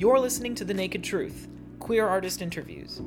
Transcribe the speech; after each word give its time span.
You're 0.00 0.18
listening 0.18 0.54
to 0.54 0.64
The 0.64 0.72
Naked 0.72 1.04
Truth 1.04 1.46
Queer 1.78 2.08
Artist 2.08 2.40
Interviews. 2.40 3.02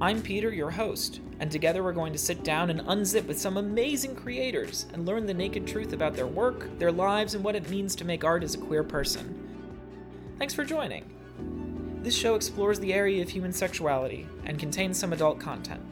I'm 0.00 0.22
Peter, 0.22 0.50
your 0.50 0.70
host, 0.70 1.20
and 1.38 1.50
together 1.50 1.82
we're 1.82 1.92
going 1.92 2.14
to 2.14 2.18
sit 2.18 2.42
down 2.42 2.70
and 2.70 2.80
unzip 2.80 3.26
with 3.26 3.38
some 3.38 3.58
amazing 3.58 4.16
creators 4.16 4.86
and 4.94 5.04
learn 5.04 5.26
the 5.26 5.34
naked 5.34 5.66
truth 5.66 5.92
about 5.92 6.14
their 6.14 6.26
work, 6.26 6.78
their 6.78 6.92
lives, 6.92 7.34
and 7.34 7.44
what 7.44 7.56
it 7.56 7.68
means 7.68 7.94
to 7.96 8.06
make 8.06 8.24
art 8.24 8.42
as 8.42 8.54
a 8.54 8.58
queer 8.58 8.82
person. 8.82 9.50
Thanks 10.38 10.54
for 10.54 10.64
joining. 10.64 11.04
This 12.02 12.16
show 12.16 12.36
explores 12.36 12.80
the 12.80 12.94
area 12.94 13.20
of 13.20 13.28
human 13.28 13.52
sexuality 13.52 14.26
and 14.46 14.58
contains 14.58 14.98
some 14.98 15.12
adult 15.12 15.40
content. 15.40 15.82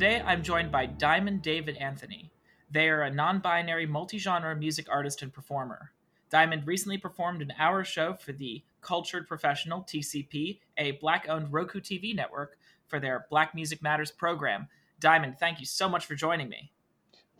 Today 0.00 0.22
I'm 0.24 0.42
joined 0.42 0.72
by 0.72 0.86
Diamond 0.86 1.42
David 1.42 1.76
Anthony. 1.76 2.30
They 2.70 2.88
are 2.88 3.02
a 3.02 3.10
non 3.10 3.40
binary, 3.40 3.84
multi 3.84 4.16
genre 4.16 4.56
music 4.56 4.86
artist 4.88 5.20
and 5.20 5.30
performer. 5.30 5.92
Diamond 6.30 6.66
recently 6.66 6.96
performed 6.96 7.42
an 7.42 7.52
hour 7.58 7.84
show 7.84 8.14
for 8.14 8.32
the 8.32 8.62
Cultured 8.80 9.28
Professional, 9.28 9.82
TCP, 9.82 10.60
a 10.78 10.92
black 10.92 11.26
owned 11.28 11.52
Roku 11.52 11.82
TV 11.82 12.16
network, 12.16 12.56
for 12.86 12.98
their 12.98 13.26
Black 13.28 13.54
Music 13.54 13.82
Matters 13.82 14.10
program. 14.10 14.68
Diamond, 15.00 15.36
thank 15.38 15.60
you 15.60 15.66
so 15.66 15.86
much 15.86 16.06
for 16.06 16.14
joining 16.14 16.48
me. 16.48 16.72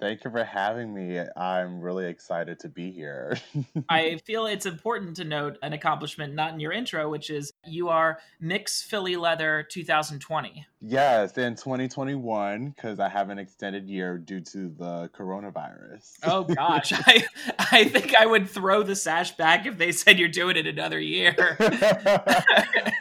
Thank 0.01 0.25
you 0.25 0.31
for 0.31 0.43
having 0.43 0.95
me. 0.95 1.21
I'm 1.37 1.81
really 1.81 2.07
excited 2.07 2.59
to 2.61 2.71
be 2.71 2.91
here. 2.91 3.37
I 3.91 4.17
feel 4.25 4.47
it's 4.47 4.65
important 4.65 5.15
to 5.17 5.25
note 5.25 5.59
an 5.63 5.75
accomplishment 5.75 6.35
not 6.35 6.55
in 6.55 6.61
your 6.61 6.73
intro, 6.73 7.11
which 7.11 7.29
is 7.29 7.53
you 7.67 7.91
are 7.91 8.19
Mx 8.43 8.83
Philly 8.83 9.17
Leather 9.17 9.67
2020. 9.71 10.67
Yes, 10.83 11.37
in 11.37 11.55
2021, 11.55 12.71
because 12.71 12.99
I 12.99 13.11
have 13.11 13.29
an 13.29 13.39
extended 13.39 13.91
year 13.91 14.17
due 14.17 14.41
to 14.41 14.71
the 14.71 15.11
coronavirus. 15.15 16.19
Oh 16.23 16.45
gosh, 16.45 16.93
I 16.97 17.27
I 17.59 17.85
think 17.85 18.15
I 18.19 18.25
would 18.25 18.49
throw 18.49 18.83
the 18.83 18.97
sash 18.97 19.33
back 19.33 19.67
if 19.67 19.77
they 19.77 19.93
said 19.93 20.19
you're 20.19 20.29
doing 20.29 20.57
it 20.57 20.67
another 20.67 20.99
year. 20.99 21.35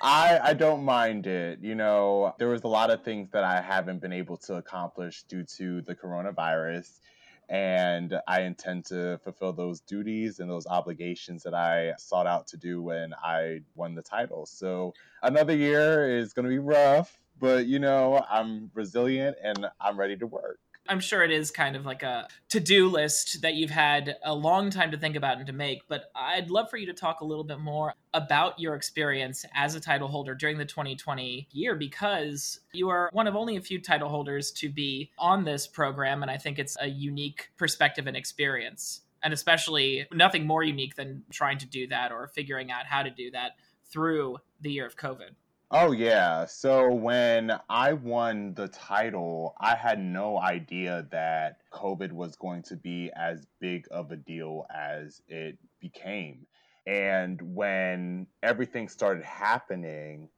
I 0.02 0.39
I 0.43 0.53
don't 0.53 0.83
mind 0.83 1.27
it. 1.27 1.59
You 1.61 1.75
know, 1.75 2.35
there 2.37 2.49
was 2.49 2.63
a 2.63 2.67
lot 2.67 2.91
of 2.91 3.03
things 3.03 3.29
that 3.31 3.45
I 3.45 3.61
haven't 3.61 4.02
been 4.02 4.11
able 4.11 4.35
to 4.37 4.55
accomplish 4.55 5.23
due 5.23 5.45
to 5.57 5.81
the 5.83 5.95
coronavirus 5.95 6.88
and 7.50 8.19
I 8.28 8.42
intend 8.42 8.86
to 8.86 9.17
fulfill 9.23 9.53
those 9.53 9.81
duties 9.81 10.39
and 10.39 10.50
those 10.50 10.67
obligations 10.67 11.44
that 11.44 11.55
I 11.55 11.94
sought 11.97 12.28
out 12.28 12.47
to 12.47 12.58
do 12.58 12.81
when 12.81 13.14
I 13.14 13.61
won 13.75 13.95
the 13.95 14.03
title. 14.03 14.45
So 14.45 14.94
another 15.23 15.55
year 15.55 16.17
is 16.17 16.33
going 16.33 16.45
to 16.45 16.50
be 16.50 16.59
rough, 16.59 17.20
but 17.39 17.66
you 17.66 17.80
know, 17.80 18.23
I'm 18.30 18.70
resilient 18.75 19.38
and 19.44 19.67
I'm 19.81 20.00
ready 20.00 20.16
to 20.17 20.27
work. 20.27 20.59
I'm 20.89 20.99
sure 20.99 21.23
it 21.23 21.31
is 21.31 21.51
kind 21.51 21.75
of 21.75 21.85
like 21.85 22.01
a 22.01 22.27
to 22.49 22.59
do 22.59 22.89
list 22.89 23.43
that 23.43 23.53
you've 23.53 23.69
had 23.69 24.15
a 24.25 24.33
long 24.33 24.71
time 24.71 24.89
to 24.91 24.97
think 24.97 25.15
about 25.15 25.37
and 25.37 25.45
to 25.45 25.53
make, 25.53 25.87
but 25.87 26.11
I'd 26.15 26.49
love 26.49 26.69
for 26.69 26.77
you 26.77 26.87
to 26.87 26.93
talk 26.93 27.21
a 27.21 27.25
little 27.25 27.43
bit 27.43 27.59
more 27.59 27.93
about 28.15 28.59
your 28.59 28.73
experience 28.73 29.45
as 29.53 29.75
a 29.75 29.79
title 29.79 30.07
holder 30.07 30.33
during 30.33 30.57
the 30.57 30.65
2020 30.65 31.47
year 31.51 31.75
because 31.75 32.59
you 32.73 32.89
are 32.89 33.11
one 33.13 33.27
of 33.27 33.35
only 33.35 33.55
a 33.55 33.61
few 33.61 33.79
title 33.79 34.09
holders 34.09 34.51
to 34.53 34.69
be 34.69 35.11
on 35.19 35.43
this 35.43 35.67
program, 35.67 36.23
and 36.23 36.31
I 36.31 36.37
think 36.37 36.57
it's 36.57 36.75
a 36.81 36.87
unique 36.87 37.49
perspective 37.55 38.07
and 38.07 38.17
experience. 38.17 39.01
And 39.21 39.33
especially 39.33 40.07
nothing 40.13 40.47
more 40.47 40.63
unique 40.63 40.95
than 40.95 41.23
trying 41.29 41.57
to 41.57 41.65
do 41.65 41.87
that 41.87 42.11
or 42.11 42.27
figuring 42.27 42.71
out 42.71 42.85
how 42.85 43.03
to 43.03 43.09
do 43.09 43.29
that 43.31 43.51
through 43.91 44.37
the 44.61 44.71
year 44.71 44.85
of 44.85 44.95
COVID. 44.95 45.31
Oh 45.71 45.91
yeah. 45.91 46.45
So 46.45 46.91
when 46.91 47.51
I 47.69 47.93
won 47.93 48.55
the 48.55 48.67
title, 48.69 49.55
I 49.59 49.75
had 49.75 49.99
no 49.99 50.39
idea 50.39 51.07
that 51.11 51.57
COVID 51.71 52.11
was 52.11 52.35
going 52.35 52.63
to 52.63 52.75
be 52.75 53.11
as 53.15 53.45
big 53.59 53.85
of 53.91 54.11
a 54.11 54.15
deal 54.15 54.65
as 54.73 55.21
it 55.27 55.59
became. 55.79 56.47
And 56.87 57.39
when 57.53 58.25
everything 58.41 58.89
started 58.89 59.23
happening, 59.23 60.29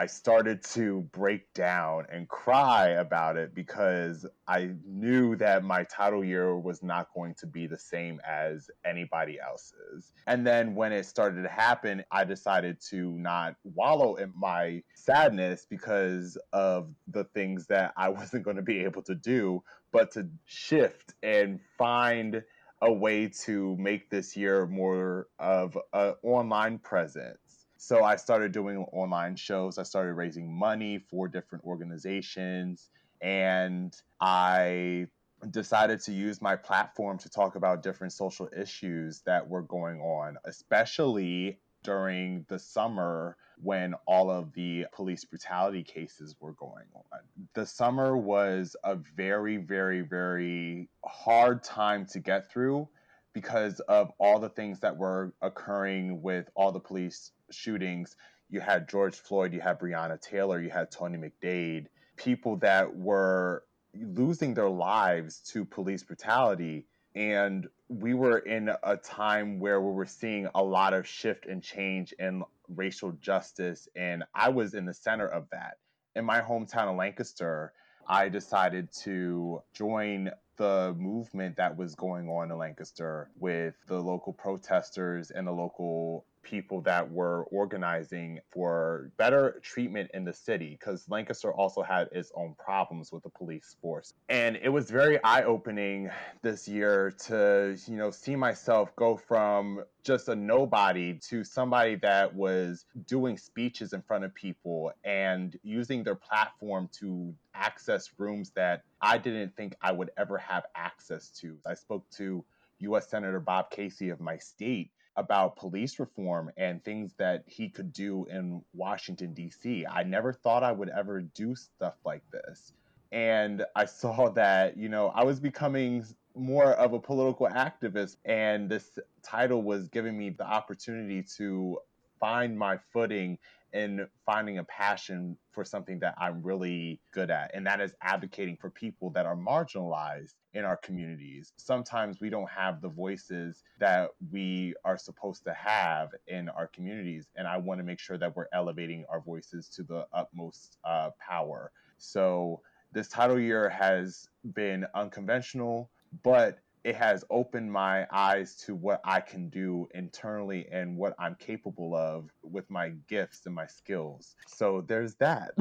I 0.00 0.06
started 0.06 0.64
to 0.72 1.02
break 1.12 1.52
down 1.52 2.06
and 2.10 2.26
cry 2.26 2.88
about 2.88 3.36
it 3.36 3.54
because 3.54 4.24
I 4.48 4.70
knew 4.86 5.36
that 5.36 5.62
my 5.62 5.84
title 5.84 6.24
year 6.24 6.58
was 6.58 6.82
not 6.82 7.08
going 7.14 7.34
to 7.40 7.46
be 7.46 7.66
the 7.66 7.76
same 7.76 8.18
as 8.26 8.70
anybody 8.82 9.38
else's. 9.38 10.14
And 10.26 10.46
then 10.46 10.74
when 10.74 10.92
it 10.92 11.04
started 11.04 11.42
to 11.42 11.50
happen, 11.50 12.02
I 12.10 12.24
decided 12.24 12.78
to 12.88 13.10
not 13.18 13.56
wallow 13.62 14.14
in 14.14 14.32
my 14.34 14.82
sadness 14.94 15.66
because 15.68 16.38
of 16.54 16.94
the 17.06 17.24
things 17.24 17.66
that 17.66 17.92
I 17.94 18.08
wasn't 18.20 18.44
going 18.44 18.56
to 18.56 18.62
be 18.62 18.78
able 18.84 19.02
to 19.02 19.14
do, 19.14 19.62
but 19.92 20.12
to 20.12 20.30
shift 20.46 21.12
and 21.22 21.60
find 21.76 22.42
a 22.80 22.90
way 22.90 23.28
to 23.44 23.76
make 23.76 24.08
this 24.08 24.34
year 24.34 24.66
more 24.66 25.26
of 25.38 25.76
an 25.92 26.14
online 26.22 26.78
presence 26.78 27.39
so 27.82 28.04
I 28.04 28.16
started 28.16 28.52
doing 28.52 28.84
online 28.92 29.36
shows. 29.36 29.78
I 29.78 29.84
started 29.84 30.12
raising 30.12 30.52
money 30.52 30.98
for 30.98 31.28
different 31.28 31.64
organizations. 31.64 32.90
And 33.22 33.96
I 34.20 35.06
decided 35.50 36.00
to 36.00 36.12
use 36.12 36.42
my 36.42 36.56
platform 36.56 37.16
to 37.16 37.30
talk 37.30 37.54
about 37.54 37.82
different 37.82 38.12
social 38.12 38.50
issues 38.54 39.22
that 39.22 39.48
were 39.48 39.62
going 39.62 39.98
on, 40.02 40.36
especially 40.44 41.58
during 41.82 42.44
the 42.50 42.58
summer 42.58 43.38
when 43.62 43.94
all 44.06 44.30
of 44.30 44.52
the 44.52 44.84
police 44.92 45.24
brutality 45.24 45.82
cases 45.82 46.36
were 46.38 46.52
going 46.52 46.84
on. 46.94 47.20
The 47.54 47.64
summer 47.64 48.14
was 48.14 48.76
a 48.84 48.96
very, 49.16 49.56
very, 49.56 50.02
very 50.02 50.90
hard 51.02 51.62
time 51.62 52.04
to 52.12 52.20
get 52.20 52.52
through 52.52 52.90
because 53.32 53.80
of 53.80 54.12
all 54.18 54.38
the 54.38 54.50
things 54.50 54.80
that 54.80 54.98
were 54.98 55.32
occurring 55.40 56.20
with 56.20 56.50
all 56.54 56.72
the 56.72 56.80
police 56.80 57.30
shootings. 57.50 58.16
You 58.48 58.60
had 58.60 58.88
George 58.88 59.14
Floyd, 59.14 59.52
you 59.52 59.60
had 59.60 59.78
Breonna 59.78 60.20
Taylor, 60.20 60.60
you 60.60 60.70
had 60.70 60.90
Tony 60.90 61.18
McDade, 61.18 61.86
people 62.16 62.56
that 62.56 62.96
were 62.96 63.64
losing 63.94 64.54
their 64.54 64.68
lives 64.68 65.40
to 65.52 65.64
police 65.64 66.02
brutality. 66.02 66.86
And 67.14 67.68
we 67.88 68.14
were 68.14 68.38
in 68.38 68.70
a 68.82 68.96
time 68.96 69.58
where 69.58 69.80
we 69.80 69.92
were 69.92 70.06
seeing 70.06 70.48
a 70.54 70.62
lot 70.62 70.94
of 70.94 71.06
shift 71.06 71.46
and 71.46 71.62
change 71.62 72.12
in 72.18 72.44
racial 72.68 73.12
justice. 73.12 73.88
And 73.96 74.24
I 74.34 74.48
was 74.50 74.74
in 74.74 74.84
the 74.84 74.94
center 74.94 75.26
of 75.26 75.48
that. 75.50 75.78
In 76.14 76.24
my 76.24 76.40
hometown 76.40 76.88
of 76.88 76.96
Lancaster, 76.96 77.72
I 78.06 78.28
decided 78.28 78.92
to 79.04 79.62
join 79.72 80.30
the 80.56 80.94
movement 80.98 81.56
that 81.56 81.76
was 81.76 81.94
going 81.94 82.28
on 82.28 82.50
in 82.50 82.58
Lancaster 82.58 83.30
with 83.38 83.74
the 83.86 83.98
local 83.98 84.32
protesters 84.32 85.30
and 85.30 85.46
the 85.46 85.52
local 85.52 86.26
people 86.42 86.80
that 86.82 87.10
were 87.10 87.44
organizing 87.44 88.40
for 88.50 89.10
better 89.16 89.60
treatment 89.62 90.10
in 90.14 90.24
the 90.24 90.32
city 90.32 90.76
because 90.78 91.08
Lancaster 91.08 91.52
also 91.52 91.82
had 91.82 92.08
its 92.12 92.32
own 92.34 92.54
problems 92.58 93.12
with 93.12 93.22
the 93.22 93.28
police 93.28 93.76
force. 93.80 94.14
And 94.28 94.56
it 94.62 94.68
was 94.68 94.90
very 94.90 95.22
eye-opening 95.22 96.10
this 96.42 96.66
year 96.66 97.12
to, 97.26 97.76
you 97.86 97.96
know, 97.96 98.10
see 98.10 98.36
myself 98.36 98.94
go 98.96 99.16
from 99.16 99.84
just 100.02 100.28
a 100.28 100.34
nobody 100.34 101.14
to 101.28 101.44
somebody 101.44 101.96
that 101.96 102.34
was 102.34 102.86
doing 103.06 103.36
speeches 103.36 103.92
in 103.92 104.02
front 104.02 104.24
of 104.24 104.34
people 104.34 104.92
and 105.04 105.58
using 105.62 106.02
their 106.02 106.14
platform 106.14 106.88
to 107.00 107.34
access 107.54 108.10
rooms 108.18 108.50
that 108.56 108.82
I 109.02 109.18
didn't 109.18 109.56
think 109.56 109.74
I 109.82 109.92
would 109.92 110.10
ever 110.16 110.38
have 110.38 110.64
access 110.74 111.28
to. 111.40 111.56
I 111.66 111.74
spoke 111.74 112.08
to 112.16 112.44
US 112.80 113.08
Senator 113.08 113.40
Bob 113.40 113.70
Casey 113.70 114.08
of 114.08 114.20
my 114.20 114.38
state 114.38 114.90
about 115.20 115.56
police 115.56 116.00
reform 116.00 116.50
and 116.56 116.82
things 116.82 117.14
that 117.18 117.44
he 117.46 117.68
could 117.68 117.92
do 117.92 118.26
in 118.30 118.62
Washington, 118.72 119.34
D.C. 119.34 119.86
I 119.86 120.02
never 120.02 120.32
thought 120.32 120.64
I 120.64 120.72
would 120.72 120.88
ever 120.88 121.20
do 121.20 121.54
stuff 121.54 121.94
like 122.04 122.22
this. 122.32 122.72
And 123.12 123.64
I 123.76 123.84
saw 124.02 124.30
that, 124.30 124.76
you 124.76 124.88
know, 124.88 125.08
I 125.14 125.22
was 125.24 125.38
becoming 125.38 126.04
more 126.34 126.72
of 126.72 126.94
a 126.94 126.98
political 126.98 127.48
activist, 127.48 128.16
and 128.24 128.68
this 128.68 128.98
title 129.22 129.62
was 129.62 129.88
giving 129.88 130.16
me 130.16 130.30
the 130.30 130.46
opportunity 130.46 131.22
to 131.36 131.78
find 132.18 132.58
my 132.58 132.78
footing 132.92 133.38
in 133.72 134.06
finding 134.26 134.58
a 134.58 134.64
passion 134.64 135.36
for 135.52 135.64
something 135.64 135.98
that 136.00 136.14
I'm 136.18 136.42
really 136.42 137.00
good 137.12 137.30
at, 137.30 137.50
and 137.54 137.66
that 137.66 137.80
is 137.80 137.94
advocating 138.02 138.56
for 138.56 138.70
people 138.70 139.10
that 139.10 139.26
are 139.26 139.36
marginalized 139.36 140.34
in 140.54 140.64
our 140.64 140.76
communities. 140.76 141.52
Sometimes 141.56 142.20
we 142.20 142.30
don't 142.30 142.50
have 142.50 142.80
the 142.80 142.88
voices 142.88 143.62
that 143.78 144.10
we 144.30 144.74
are 144.84 144.98
supposed 144.98 145.44
to 145.44 145.54
have 145.54 146.08
in 146.26 146.48
our 146.48 146.66
communities, 146.68 147.28
and 147.36 147.46
I 147.46 147.56
want 147.58 147.80
to 147.80 147.84
make 147.84 148.00
sure 148.00 148.18
that 148.18 148.34
we're 148.36 148.48
elevating 148.52 149.04
our 149.08 149.20
voices 149.20 149.68
to 149.76 149.82
the 149.82 150.06
utmost 150.12 150.78
uh, 150.84 151.10
power. 151.20 151.72
So, 151.98 152.60
this 152.92 153.08
title 153.08 153.38
year 153.38 153.68
has 153.68 154.28
been 154.54 154.84
unconventional, 154.94 155.90
but 156.24 156.58
it 156.84 156.94
has 156.94 157.24
opened 157.30 157.70
my 157.70 158.06
eyes 158.10 158.56
to 158.56 158.74
what 158.74 159.00
I 159.04 159.20
can 159.20 159.48
do 159.48 159.88
internally 159.94 160.66
and 160.72 160.96
what 160.96 161.14
I'm 161.18 161.34
capable 161.34 161.94
of 161.94 162.30
with 162.42 162.70
my 162.70 162.90
gifts 163.08 163.42
and 163.46 163.54
my 163.54 163.66
skills. 163.66 164.34
So 164.46 164.82
there's 164.86 165.14
that. 165.16 165.52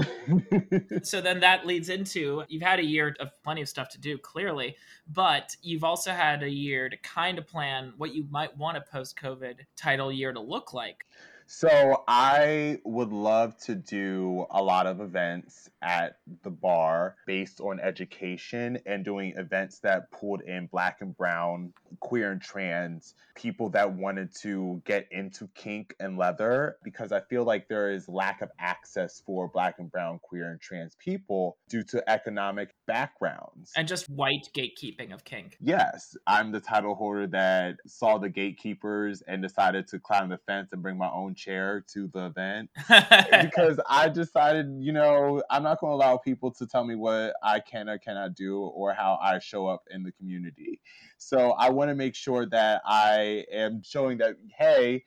so 1.04 1.19
then 1.19 1.39
that 1.42 1.66
leads 1.66 1.89
into 1.89 2.44
you've 2.48 2.63
had 2.63 2.80
a 2.80 2.86
year 2.86 3.16
of 3.19 3.30
plenty 3.44 3.62
of 3.62 3.69
stuff 3.69 3.89
to 3.89 4.00
do, 4.00 4.18
clearly, 4.18 4.77
but 5.12 5.56
you've 5.62 5.83
also 5.83 6.12
had 6.12 6.44
a 6.44 6.50
year 6.50 6.89
to 6.89 6.98
kind 6.98 7.38
of 7.38 7.48
plan 7.48 7.94
what 7.98 8.16
you 8.16 8.25
might 8.30 8.56
want 8.57 8.77
a 8.77 8.81
post 8.81 9.18
COVID 9.18 9.56
title 9.75 10.12
year 10.12 10.31
to 10.31 10.39
look 10.39 10.74
like. 10.74 11.06
So 11.51 12.04
I 12.07 12.78
would 12.86 13.12
love 13.12 13.57
to 13.62 13.74
do 13.74 14.46
a 14.51 14.62
lot 14.62 14.86
of 14.86 15.01
events 15.01 15.68
at 15.81 16.19
the 16.44 16.51
bar 16.51 17.16
based 17.25 17.60
on 17.60 17.80
education 17.80 18.78
and 18.86 19.04
doing 19.04 19.34
events 19.36 19.80
that 19.80 20.12
pulled 20.12 20.42
in 20.42 20.68
black 20.68 21.01
and 21.01 21.18
brown, 21.18 21.74
queer 22.01 22.31
and 22.31 22.40
trans 22.40 23.16
people 23.34 23.69
that 23.69 23.94
wanted 23.94 24.30
to 24.36 24.81
get 24.86 25.07
into 25.12 25.48
kink 25.56 25.96
and 26.00 26.18
leather 26.18 26.75
because 26.84 27.12
I 27.12 27.22
feel 27.22 27.46
like 27.46 27.68
there 27.68 27.92
is 27.92 28.07
lack 28.07 28.42
of 28.42 28.50
access 28.60 29.24
for 29.25 29.48
black 29.48 29.80
and 29.80 29.90
brown, 29.92 30.19
queer 30.22 30.52
and 30.52 30.62
trans 30.62 30.95
people 30.95 31.57
due 31.68 31.84
to 31.84 32.07
economic 32.07 32.75
backgrounds 32.86 33.72
and 33.75 33.88
just 33.88 34.07
white 34.10 34.50
gatekeeping 34.54 35.13
of 35.13 35.24
kink. 35.24 35.57
Yes, 35.62 36.16
I'm 36.28 36.52
the 36.52 36.60
title 36.60 36.95
holder 36.95 37.25
that 37.28 37.78
saw 37.88 38.18
the 38.18 38.30
gatekeepers 38.30 39.24
and 39.28 39.42
decided 39.42 39.88
to 39.88 40.00
climb 40.00 40.30
the 40.30 40.38
fence 40.45 40.69
and 40.74 40.84
bring 40.84 40.98
my 40.98 41.10
own 41.10 41.34
chair 41.39 41.83
to 41.94 42.07
the 42.07 42.25
event 42.25 42.69
because 43.41 43.80
I 43.88 44.09
decided, 44.09 44.68
you 44.80 44.91
know, 44.91 45.41
I'm 45.50 45.63
not 45.63 45.80
going 45.80 45.91
to 45.91 45.95
allow 45.95 46.18
people 46.18 46.51
to 46.51 46.68
tell 46.68 46.83
me 46.83 46.95
what 46.95 47.33
I 47.41 47.59
can 47.59 47.89
or 47.89 47.97
cannot 47.97 48.36
do 48.36 48.59
or 48.59 48.94
how 48.94 49.18
I 49.21 49.39
show 49.39 49.68
up 49.68 49.83
in 49.89 50.03
the 50.03 50.12
community. 50.12 50.81
So 51.18 51.51
I 51.51 51.69
want 51.69 51.89
to 51.89 51.95
make 51.95 52.15
sure 52.15 52.45
that 52.47 52.81
I 52.86 53.45
am 53.51 53.81
showing 53.83 54.18
that, 54.19 54.36
hey, 54.57 55.03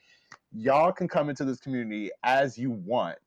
y'all 0.53 0.93
can 0.93 1.09
come 1.09 1.29
into 1.29 1.45
this 1.45 1.61
community 1.61 2.11
as 2.23 2.57
you 2.59 2.71
want 2.71 3.19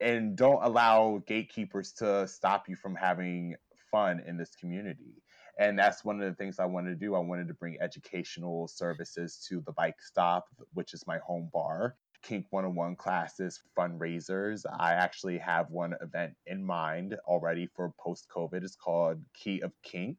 and 0.00 0.36
don't 0.36 0.62
allow 0.62 1.22
gatekeepers 1.26 1.92
to 1.92 2.26
stop 2.26 2.68
you 2.68 2.76
from 2.76 2.94
having 2.94 3.54
fun 3.90 4.22
in 4.26 4.36
this 4.36 4.56
community 4.56 5.22
and 5.58 5.78
that's 5.78 6.04
one 6.04 6.20
of 6.20 6.28
the 6.28 6.34
things 6.34 6.58
I 6.58 6.64
wanted 6.64 6.90
to 6.90 6.96
do. 6.96 7.14
I 7.14 7.18
wanted 7.18 7.48
to 7.48 7.54
bring 7.54 7.76
educational 7.80 8.68
services 8.68 9.44
to 9.48 9.60
the 9.60 9.72
bike 9.72 10.00
stop, 10.00 10.46
which 10.72 10.94
is 10.94 11.06
my 11.06 11.18
home 11.18 11.50
bar. 11.52 11.96
Kink 12.22 12.46
101 12.50 12.96
classes, 12.96 13.60
fundraisers. 13.76 14.64
I 14.78 14.92
actually 14.92 15.38
have 15.38 15.70
one 15.70 15.94
event 16.00 16.34
in 16.46 16.64
mind 16.64 17.16
already 17.26 17.68
for 17.74 17.92
post 17.98 18.28
COVID. 18.34 18.62
It's 18.62 18.76
called 18.76 19.20
Key 19.34 19.60
of 19.60 19.72
Kink, 19.82 20.16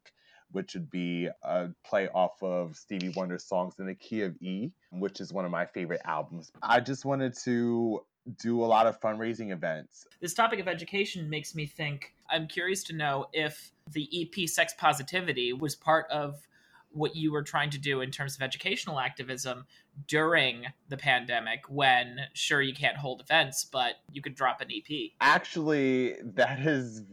which 0.51 0.73
would 0.73 0.89
be 0.89 1.29
a 1.43 1.69
play 1.83 2.09
off 2.09 2.41
of 2.43 2.75
Stevie 2.75 3.13
Wonder's 3.15 3.45
songs 3.45 3.75
in 3.79 3.85
the 3.85 3.95
key 3.95 4.21
of 4.21 4.35
E, 4.41 4.71
which 4.91 5.21
is 5.21 5.33
one 5.33 5.45
of 5.45 5.51
my 5.51 5.65
favorite 5.65 6.01
albums. 6.05 6.51
I 6.61 6.79
just 6.79 7.05
wanted 7.05 7.35
to 7.43 8.03
do 8.39 8.63
a 8.63 8.65
lot 8.65 8.87
of 8.87 8.99
fundraising 9.01 9.51
events. 9.51 10.07
This 10.21 10.33
topic 10.33 10.59
of 10.59 10.67
education 10.67 11.29
makes 11.29 11.55
me 11.55 11.65
think 11.65 12.13
I'm 12.29 12.47
curious 12.47 12.83
to 12.85 12.93
know 12.93 13.27
if 13.33 13.71
the 13.91 14.09
EP 14.13 14.47
Sex 14.47 14.73
Positivity 14.77 15.53
was 15.53 15.75
part 15.75 16.09
of 16.09 16.47
what 16.93 17.15
you 17.15 17.31
were 17.31 17.43
trying 17.43 17.69
to 17.69 17.77
do 17.77 18.01
in 18.01 18.11
terms 18.11 18.35
of 18.35 18.41
educational 18.41 18.99
activism 18.99 19.65
during 20.07 20.65
the 20.89 20.97
pandemic 20.97 21.61
when 21.69 22.19
sure 22.33 22.61
you 22.61 22.73
can't 22.73 22.97
hold 22.97 23.21
events 23.21 23.65
but 23.65 23.95
you 24.11 24.21
could 24.21 24.35
drop 24.35 24.61
an 24.61 24.67
ep 24.71 25.11
actually 25.21 26.15
that 26.23 26.59
is 26.59 27.03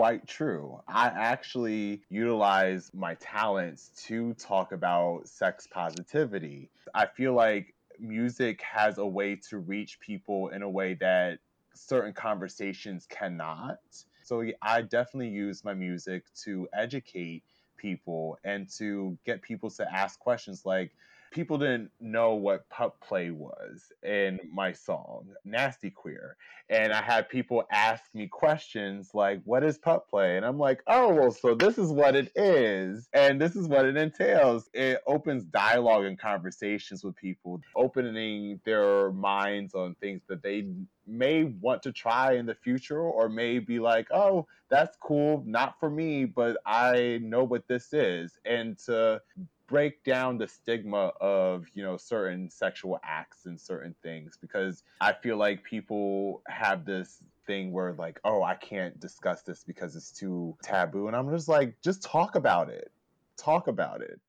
quite 0.00 0.26
true. 0.26 0.80
I 0.88 1.08
actually 1.08 2.00
utilize 2.08 2.90
my 2.94 3.16
talents 3.16 3.90
to 4.06 4.32
talk 4.34 4.72
about 4.72 5.28
sex 5.28 5.66
positivity. 5.70 6.70
I 6.94 7.04
feel 7.04 7.34
like 7.34 7.74
music 7.98 8.62
has 8.62 8.96
a 8.96 9.06
way 9.06 9.36
to 9.50 9.58
reach 9.58 10.00
people 10.00 10.48
in 10.48 10.62
a 10.62 10.70
way 10.70 10.94
that 10.94 11.40
certain 11.74 12.14
conversations 12.14 13.06
cannot. 13.10 13.78
So 14.24 14.42
i 14.62 14.80
definitely 14.80 15.28
use 15.28 15.64
my 15.64 15.74
music 15.74 16.24
to 16.44 16.66
educate 16.72 17.42
people 17.80 18.38
and 18.44 18.68
to 18.78 19.16
get 19.24 19.42
people 19.42 19.70
to 19.70 19.92
ask 19.92 20.18
questions 20.18 20.62
like 20.64 20.92
people 21.30 21.58
didn't 21.58 21.90
know 22.00 22.34
what 22.34 22.68
pup 22.70 23.00
play 23.00 23.30
was 23.30 23.92
in 24.02 24.38
my 24.52 24.72
song 24.72 25.26
nasty 25.44 25.90
queer. 25.90 26.36
And 26.68 26.92
i 26.92 27.00
had 27.00 27.28
people 27.28 27.64
ask 27.70 28.04
me 28.14 28.26
questions 28.26 29.10
like 29.14 29.40
what 29.44 29.64
is 29.64 29.78
pup 29.78 30.08
play? 30.10 30.36
And 30.36 30.44
i'm 30.44 30.58
like 30.58 30.82
oh 30.86 31.14
well 31.14 31.30
so 31.30 31.54
this 31.54 31.78
is 31.78 31.92
what 31.92 32.16
it 32.16 32.32
is 32.34 33.08
and 33.12 33.40
this 33.40 33.56
is 33.56 33.68
what 33.68 33.86
it 33.86 33.96
entails. 33.96 34.68
It 34.74 35.00
opens 35.06 35.44
dialogue 35.44 36.04
and 36.04 36.18
conversations 36.18 37.04
with 37.04 37.16
people 37.16 37.60
opening 37.76 38.60
their 38.64 39.12
minds 39.12 39.74
on 39.74 39.94
things 40.00 40.22
that 40.28 40.42
they 40.42 40.66
may 41.06 41.44
want 41.44 41.82
to 41.82 41.92
try 41.92 42.34
in 42.34 42.46
the 42.46 42.54
future 42.54 43.00
or 43.00 43.28
may 43.28 43.58
be 43.58 43.78
like, 43.80 44.08
oh, 44.12 44.46
that's 44.70 44.96
cool, 45.00 45.42
not 45.46 45.78
for 45.78 45.90
me, 45.90 46.24
but 46.24 46.56
I 46.64 47.18
know 47.22 47.44
what 47.44 47.66
this 47.68 47.92
is. 47.92 48.38
And 48.44 48.78
to 48.86 49.20
break 49.66 50.02
down 50.02 50.38
the 50.38 50.48
stigma 50.48 51.12
of, 51.20 51.66
you 51.74 51.82
know, 51.82 51.96
certain 51.96 52.50
sexual 52.50 52.98
acts 53.04 53.46
and 53.46 53.60
certain 53.60 53.94
things 54.02 54.36
because 54.40 54.82
I 55.00 55.12
feel 55.12 55.36
like 55.36 55.62
people 55.62 56.42
have 56.48 56.84
this 56.84 57.22
thing 57.46 57.72
where 57.72 57.92
like, 57.92 58.18
oh, 58.24 58.42
I 58.42 58.54
can't 58.54 58.98
discuss 58.98 59.42
this 59.42 59.62
because 59.64 59.94
it's 59.94 60.10
too 60.10 60.56
taboo. 60.62 61.06
And 61.06 61.16
I'm 61.16 61.30
just 61.30 61.48
like, 61.48 61.74
just 61.82 62.02
talk 62.02 62.34
about 62.34 62.68
it. 62.68 62.90
Talk 63.36 63.68
about 63.68 64.02
it. 64.02 64.20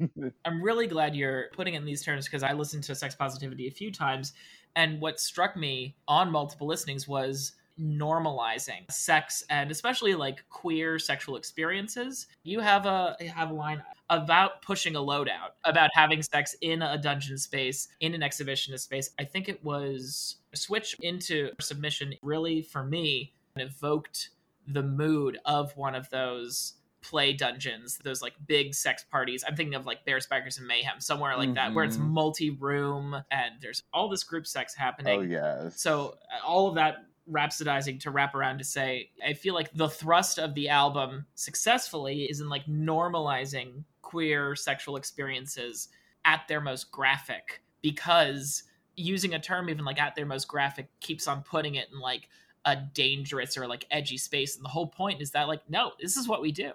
I'm 0.44 0.62
really 0.62 0.86
glad 0.86 1.14
you're 1.14 1.46
putting 1.52 1.74
in 1.74 1.84
these 1.84 2.02
terms 2.02 2.24
because 2.24 2.42
I 2.42 2.52
listened 2.52 2.84
to 2.84 2.94
Sex 2.94 3.14
Positivity 3.14 3.68
a 3.68 3.72
few 3.72 3.92
times 3.92 4.32
and 4.76 5.00
what 5.00 5.18
struck 5.20 5.56
me 5.56 5.96
on 6.06 6.30
multiple 6.30 6.66
listenings 6.66 7.08
was 7.08 7.52
normalizing 7.80 8.90
sex 8.90 9.44
and 9.50 9.70
especially 9.70 10.14
like 10.14 10.48
queer 10.48 10.98
sexual 10.98 11.36
experiences. 11.36 12.26
You 12.42 12.60
have 12.60 12.86
a 12.86 13.16
have 13.34 13.50
a 13.50 13.54
line 13.54 13.82
about 14.10 14.62
pushing 14.62 14.96
a 14.96 15.00
load 15.00 15.28
out, 15.28 15.56
about 15.64 15.90
having 15.92 16.22
sex 16.22 16.56
in 16.60 16.82
a 16.82 16.98
dungeon 16.98 17.38
space, 17.38 17.88
in 18.00 18.14
an 18.14 18.22
exhibitionist 18.22 18.80
space. 18.80 19.10
I 19.18 19.24
think 19.24 19.48
it 19.48 19.62
was 19.62 20.36
a 20.52 20.56
switch 20.56 20.96
into 21.00 21.50
submission 21.60 22.14
really 22.22 22.62
for 22.62 22.84
me 22.84 23.34
evoked 23.56 24.30
the 24.66 24.82
mood 24.82 25.38
of 25.44 25.76
one 25.76 25.94
of 25.94 26.08
those 26.10 26.74
play 27.00 27.32
dungeons, 27.32 27.98
those 28.04 28.20
like 28.20 28.34
big 28.46 28.74
sex 28.74 29.04
parties. 29.10 29.44
I'm 29.46 29.56
thinking 29.56 29.74
of 29.74 29.86
like 29.86 30.04
Bear 30.04 30.20
Spikers 30.20 30.58
and 30.58 30.66
Mayhem, 30.66 31.00
somewhere 31.00 31.36
like 31.36 31.48
mm-hmm. 31.48 31.54
that, 31.54 31.74
where 31.74 31.84
it's 31.84 31.96
mm-hmm. 31.96 32.10
multi 32.10 32.50
room 32.50 33.16
and 33.30 33.54
there's 33.60 33.82
all 33.92 34.08
this 34.08 34.24
group 34.24 34.46
sex 34.46 34.74
happening. 34.74 35.18
Oh, 35.18 35.22
yes. 35.22 35.80
So 35.80 36.16
uh, 36.32 36.46
all 36.46 36.68
of 36.68 36.74
that 36.74 37.04
rhapsodizing 37.30 38.00
to 38.00 38.10
wrap 38.10 38.34
around 38.34 38.58
to 38.58 38.64
say, 38.64 39.10
I 39.24 39.34
feel 39.34 39.54
like 39.54 39.72
the 39.74 39.88
thrust 39.88 40.38
of 40.38 40.54
the 40.54 40.68
album 40.68 41.26
successfully 41.34 42.24
is 42.24 42.40
in 42.40 42.48
like 42.48 42.66
normalizing 42.66 43.84
queer 44.02 44.54
sexual 44.56 44.96
experiences 44.96 45.88
at 46.24 46.48
their 46.48 46.60
most 46.60 46.90
graphic 46.90 47.62
because 47.82 48.64
using 48.96 49.34
a 49.34 49.38
term 49.38 49.68
even 49.70 49.84
like 49.84 50.00
at 50.00 50.14
their 50.16 50.26
most 50.26 50.48
graphic 50.48 50.88
keeps 51.00 51.28
on 51.28 51.42
putting 51.42 51.76
it 51.76 51.88
in 51.92 52.00
like 52.00 52.28
a 52.64 52.74
dangerous 52.76 53.56
or 53.56 53.66
like 53.66 53.86
edgy 53.90 54.18
space 54.18 54.56
and 54.56 54.64
the 54.64 54.68
whole 54.68 54.88
point 54.88 55.22
is 55.22 55.30
that 55.30 55.46
like 55.46 55.60
no 55.68 55.92
this 56.00 56.16
is 56.16 56.26
what 56.26 56.42
we 56.42 56.50
do 56.50 56.72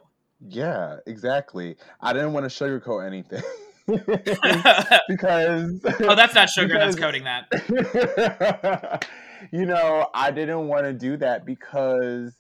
yeah, 0.50 0.98
exactly. 1.06 1.78
I 2.02 2.14
didn't 2.14 2.34
want 2.34 2.50
to 2.50 2.64
sugarcoat 2.64 3.06
anything. 3.06 3.42
because 5.10 5.82
oh 5.84 6.16
that's 6.16 6.34
not 6.34 6.50
sugar 6.50 6.68
because, 6.70 6.96
that's 6.96 7.04
coating 7.04 7.26
that 7.26 7.50
you 9.52 9.66
know 9.66 10.08
i 10.14 10.32
didn't 10.32 10.68
want 10.68 10.84
to 10.86 10.94
do 10.94 11.18
that 11.18 11.46
because 11.46 12.40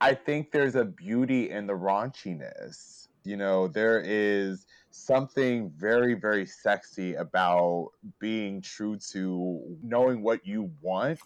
i 0.00 0.14
think 0.14 0.50
there's 0.50 0.74
a 0.74 0.84
beauty 0.84 1.50
in 1.50 1.66
the 1.66 1.72
raunchiness 1.72 3.08
you 3.24 3.36
know 3.36 3.68
there 3.68 4.00
is 4.04 4.66
something 4.90 5.70
very 5.76 6.14
very 6.14 6.46
sexy 6.46 7.14
about 7.14 7.90
being 8.18 8.60
true 8.60 8.96
to 8.96 9.60
knowing 9.82 10.22
what 10.22 10.46
you 10.46 10.70
want 10.80 11.20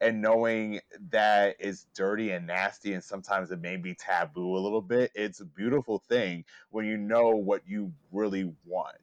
and 0.00 0.22
knowing 0.22 0.80
that 1.10 1.56
it's 1.58 1.86
dirty 1.94 2.30
and 2.30 2.46
nasty 2.46 2.92
and 2.92 3.02
sometimes 3.02 3.50
it 3.50 3.60
may 3.60 3.76
be 3.76 3.94
taboo 3.94 4.56
a 4.56 4.60
little 4.60 4.80
bit, 4.80 5.10
it's 5.14 5.40
a 5.40 5.44
beautiful 5.44 5.98
thing 6.08 6.44
when 6.70 6.86
you 6.86 6.96
know 6.96 7.30
what 7.30 7.62
you 7.66 7.92
really 8.12 8.52
want. 8.64 8.96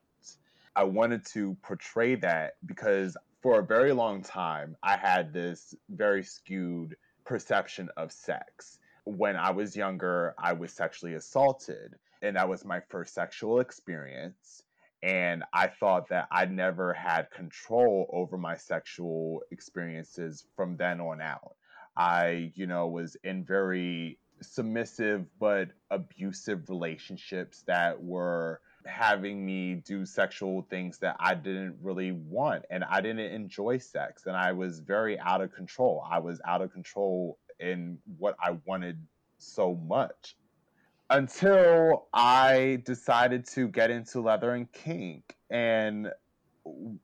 I 0.78 0.84
wanted 0.84 1.26
to 1.28 1.56
portray 1.64 2.16
that 2.16 2.56
because 2.66 3.16
for 3.46 3.60
a 3.60 3.64
very 3.64 3.94
long 3.94 4.24
time, 4.24 4.76
I 4.82 4.98
had 4.98 5.32
this 5.32 5.76
very 5.88 6.24
skewed 6.24 6.96
perception 7.26 7.90
of 7.96 8.12
sex. 8.12 8.80
When 9.04 9.36
I 9.36 9.52
was 9.52 9.76
younger, 9.76 10.34
I 10.40 10.54
was 10.54 10.74
sexually 10.74 11.14
assaulted, 11.14 11.94
and 12.24 12.38
that 12.38 12.50
was 12.50 12.66
my 12.66 12.80
first 12.90 13.14
sexual 13.14 13.60
experience 13.60 14.64
and 15.04 15.44
I 15.54 15.68
thought 15.68 16.10
that 16.10 16.28
I 16.32 16.46
never 16.46 16.92
had 16.92 17.30
control 17.30 18.10
over 18.12 18.36
my 18.40 18.56
sexual 18.56 19.44
experiences 19.52 20.48
from 20.56 20.78
then 20.78 21.00
on 21.00 21.22
out. 21.22 21.54
I, 21.96 22.52
you 22.56 22.66
know, 22.66 22.88
was 22.88 23.16
in 23.24 23.46
very 23.46 24.18
submissive 24.42 25.28
but 25.40 25.70
abusive 25.92 26.68
relationships 26.68 27.64
that 27.68 28.02
were 28.02 28.62
having 28.86 29.46
me 29.46 29.76
do 29.76 30.06
sexual 30.06 30.66
things 30.70 30.98
that 31.00 31.16
I 31.20 31.36
didn't 31.36 31.78
really 31.82 32.12
want 32.12 32.66
and 32.70 32.84
I 32.84 33.02
didn't 33.02 33.32
enjoy 33.32 33.78
sex 33.78 34.26
and 34.26 34.36
I 34.36 34.52
was 34.52 34.80
very 34.80 35.20
out 35.20 35.42
of 35.42 35.54
control. 35.54 36.06
I 36.10 36.20
was 36.20 36.40
out 36.46 36.62
of 36.62 36.72
control 36.72 37.38
in 37.60 37.98
what 38.18 38.36
I 38.40 38.58
wanted 38.66 39.00
so 39.38 39.76
much 39.76 40.36
until 41.10 42.08
I 42.14 42.82
decided 42.86 43.46
to 43.50 43.68
get 43.68 43.92
into 43.92 44.22
leather 44.22 44.52
and 44.52 44.72
kink 44.72 45.36
and 45.50 46.12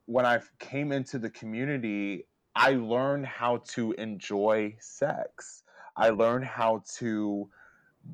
when 0.06 0.26
I 0.26 0.40
came 0.58 0.92
into 0.92 1.18
the 1.18 1.30
community 1.30 2.26
I 2.54 2.72
learned 2.72 3.26
how 3.26 3.58
to 3.68 3.92
enjoy 3.92 4.76
sex. 4.78 5.62
I 5.96 6.10
learned 6.10 6.44
how 6.44 6.82
to 6.98 7.48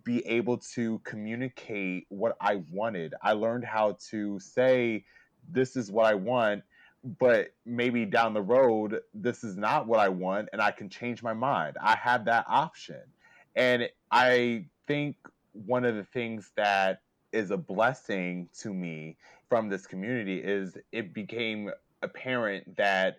be 0.04 0.26
able 0.26 0.58
to 0.58 1.00
communicate 1.04 2.06
what 2.08 2.36
I 2.40 2.62
wanted. 2.70 3.14
I 3.22 3.32
learned 3.32 3.64
how 3.64 3.96
to 4.10 4.38
say, 4.38 5.04
this 5.50 5.76
is 5.76 5.90
what 5.90 6.06
I 6.06 6.14
want, 6.14 6.62
but 7.18 7.48
maybe 7.64 8.04
down 8.04 8.34
the 8.34 8.42
road, 8.42 9.00
this 9.14 9.44
is 9.44 9.56
not 9.56 9.86
what 9.86 10.00
I 10.00 10.08
want, 10.08 10.48
and 10.52 10.60
I 10.60 10.70
can 10.70 10.88
change 10.88 11.22
my 11.22 11.32
mind. 11.32 11.76
I 11.80 11.96
have 11.96 12.24
that 12.26 12.44
option. 12.48 13.00
And 13.56 13.88
I 14.10 14.66
think 14.86 15.16
one 15.52 15.84
of 15.84 15.96
the 15.96 16.04
things 16.04 16.52
that 16.56 17.02
is 17.32 17.50
a 17.50 17.56
blessing 17.56 18.48
to 18.60 18.72
me 18.72 19.16
from 19.48 19.68
this 19.68 19.86
community 19.86 20.38
is 20.38 20.76
it 20.92 21.14
became 21.14 21.70
apparent 22.02 22.76
that 22.76 23.18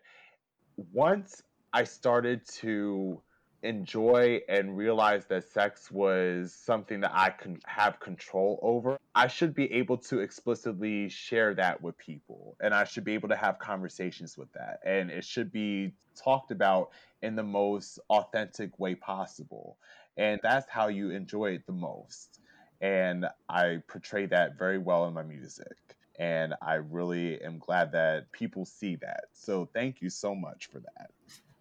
once 0.94 1.44
I 1.74 1.84
started 1.84 2.42
to 2.60 3.22
enjoy 3.64 4.42
and 4.48 4.78
realize 4.78 5.26
that 5.26 5.44
sex 5.52 5.92
was 5.92 6.54
something 6.54 7.02
that 7.02 7.12
I 7.14 7.30
can 7.30 7.60
have 7.66 8.00
control 8.00 8.60
over, 8.62 8.98
I 9.14 9.28
should 9.28 9.54
be 9.54 9.72
able 9.74 9.98
to 9.98 10.20
explicitly 10.20 11.10
share 11.10 11.54
that 11.56 11.82
with 11.82 11.98
people 11.98 12.56
and 12.62 12.74
I 12.74 12.86
should 12.86 13.04
be 13.04 13.14
able 13.14 13.30
to 13.30 13.36
have 13.36 13.60
conversations 13.60 14.38
with 14.38 14.52
that. 14.54 14.80
And 14.86 15.10
it 15.10 15.26
should 15.26 15.52
be 15.52 15.94
talked 16.16 16.52
about 16.52 16.92
in 17.22 17.36
the 17.36 17.44
most 17.44 18.00
authentic 18.10 18.80
way 18.80 18.96
possible. 18.96 19.78
And 20.18 20.40
that's 20.42 20.70
how 20.70 20.88
you 20.88 21.12
enjoy 21.12 21.52
it 21.56 21.66
the 21.66 21.74
most. 21.74 22.40
And 22.82 23.26
I 23.50 23.82
portray 23.88 24.26
that 24.28 24.58
very 24.58 24.78
well 24.78 25.06
in 25.08 25.14
my 25.14 25.24
music. 25.24 25.76
And 26.18 26.54
I 26.62 26.76
really 26.76 27.42
am 27.42 27.60
glad 27.60 27.94
that 27.94 28.32
people 28.32 28.66
see 28.66 28.96
that. 28.98 29.26
So 29.34 29.70
thank 29.74 30.02
you 30.02 30.10
so 30.10 30.36
much 30.36 30.68
for 30.68 30.80
that. 30.80 31.12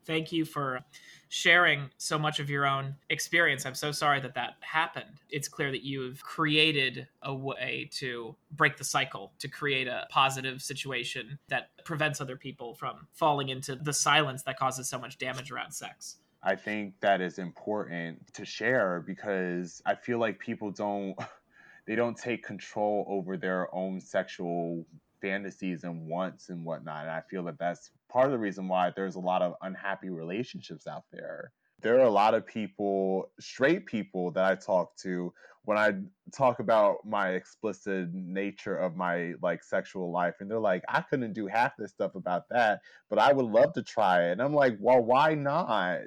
Thank 0.09 0.33
you 0.33 0.47
for 0.47 0.81
sharing 1.29 1.91
so 1.99 2.19
much 2.19 2.41
of 2.41 2.49
your 2.49 2.67
own 2.67 2.95
experience. 3.11 3.67
I'm 3.67 3.75
so 3.75 3.93
sorry 3.93 4.21
that 4.21 4.33
that 4.37 4.55
happened. 4.61 5.21
It's 5.29 5.49
clear 5.49 5.71
that 5.71 5.85
you've 5.85 6.23
created 6.23 7.07
a 7.21 7.35
way 7.35 7.91
to 7.97 8.35
break 8.51 8.79
the 8.79 8.85
cycle, 8.85 9.35
to 9.39 9.49
create 9.49 9.87
a 9.87 10.07
positive 10.09 10.63
situation 10.63 11.39
that 11.49 11.69
prevents 11.85 12.23
other 12.23 12.37
people 12.37 12.73
from 12.73 13.07
falling 13.13 13.51
into 13.51 13.77
the 13.77 13.93
silence 13.93 14.43
that 14.45 14.59
causes 14.59 14.89
so 14.89 14.99
much 14.99 15.19
damage 15.19 15.51
around 15.51 15.73
sex. 15.73 16.17
I 16.43 16.57
think 16.57 16.95
that 17.01 17.21
is 17.21 17.39
important 17.39 18.33
to 18.33 18.47
share 18.47 19.05
because 19.07 19.83
I 19.85 19.95
feel 19.95 20.19
like 20.19 20.39
people 20.39 20.71
don't 20.71 21.17
they 21.87 21.97
don't 21.97 22.17
take 22.17 22.43
control 22.43 23.05
over 23.09 23.37
their 23.37 23.75
own 23.75 24.01
sexual 24.01 24.87
fantasies 25.21 25.85
and 25.85 26.07
wants 26.09 26.49
and 26.49 26.65
whatnot. 26.65 27.03
And 27.03 27.11
I 27.11 27.23
feel 27.31 27.45
that 27.45 27.59
that's 27.59 27.91
part 28.11 28.27
of 28.27 28.33
the 28.33 28.39
reason 28.39 28.69
why 28.69 28.93
there's 28.95 29.17
a 29.17 29.21
lot 29.21 29.43
of 29.43 29.55
unhappy 29.63 30.11
relationships 30.11 30.87
out 30.87 31.05
there. 31.13 31.53
There 31.81 31.97
are 31.97 32.07
a 32.07 32.11
lot 32.11 32.35
of 32.35 32.47
people, 32.47 33.31
straight 33.39 33.87
people 33.87 34.33
that 34.33 34.45
I 34.45 34.55
talk 34.57 34.97
to 34.99 35.33
when 35.65 35.77
I 35.77 35.93
talk 36.33 36.61
about 36.61 37.05
my 37.05 37.33
explicit 37.35 38.09
nature 38.13 38.77
of 38.77 38.97
my 38.97 39.35
like 39.43 39.63
sexual 39.63 40.11
life 40.11 40.37
and 40.41 40.51
they're 40.51 40.59
like 40.59 40.83
I 40.89 41.03
couldn't 41.03 41.35
do 41.35 41.47
half 41.47 41.77
this 41.77 41.91
stuff 41.91 42.15
about 42.15 42.49
that, 42.49 42.81
but 43.11 43.19
I 43.19 43.33
would 43.33 43.45
love 43.45 43.75
to 43.75 43.83
try 43.83 44.29
it. 44.29 44.33
And 44.33 44.43
I'm 44.43 44.55
like, 44.55 44.79
"Well, 44.81 45.03
why 45.03 45.35
not?" 45.35 46.01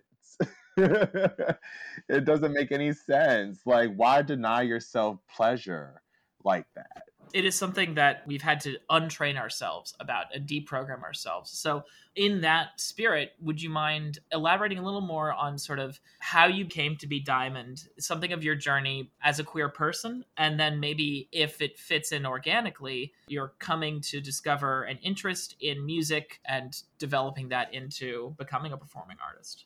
it 0.77 2.25
doesn't 2.25 2.53
make 2.53 2.71
any 2.71 2.93
sense. 2.93 3.61
Like, 3.65 3.93
why 3.95 4.21
deny 4.23 4.63
yourself 4.63 5.19
pleasure 5.29 6.01
like 6.43 6.65
that? 6.75 7.10
It 7.33 7.45
is 7.45 7.55
something 7.55 7.95
that 7.95 8.23
we've 8.27 8.41
had 8.41 8.59
to 8.61 8.77
untrain 8.89 9.37
ourselves 9.37 9.93
about 9.99 10.25
and 10.33 10.47
deprogram 10.47 11.03
ourselves. 11.03 11.51
So, 11.51 11.83
in 12.15 12.41
that 12.41 12.79
spirit, 12.79 13.31
would 13.39 13.61
you 13.61 13.69
mind 13.69 14.19
elaborating 14.33 14.77
a 14.77 14.83
little 14.83 15.01
more 15.01 15.31
on 15.31 15.57
sort 15.57 15.79
of 15.79 15.99
how 16.19 16.45
you 16.47 16.65
came 16.65 16.97
to 16.97 17.07
be 17.07 17.21
Diamond, 17.21 17.87
something 17.99 18.33
of 18.33 18.43
your 18.43 18.55
journey 18.55 19.11
as 19.23 19.39
a 19.39 19.45
queer 19.45 19.69
person, 19.69 20.25
and 20.35 20.59
then 20.59 20.81
maybe 20.81 21.29
if 21.31 21.61
it 21.61 21.79
fits 21.79 22.11
in 22.11 22.25
organically, 22.25 23.13
you're 23.27 23.53
coming 23.59 24.01
to 24.01 24.19
discover 24.19 24.83
an 24.83 24.97
interest 24.97 25.55
in 25.61 25.85
music 25.85 26.41
and 26.45 26.83
developing 26.99 27.47
that 27.49 27.73
into 27.73 28.35
becoming 28.37 28.73
a 28.73 28.77
performing 28.77 29.17
artist? 29.25 29.65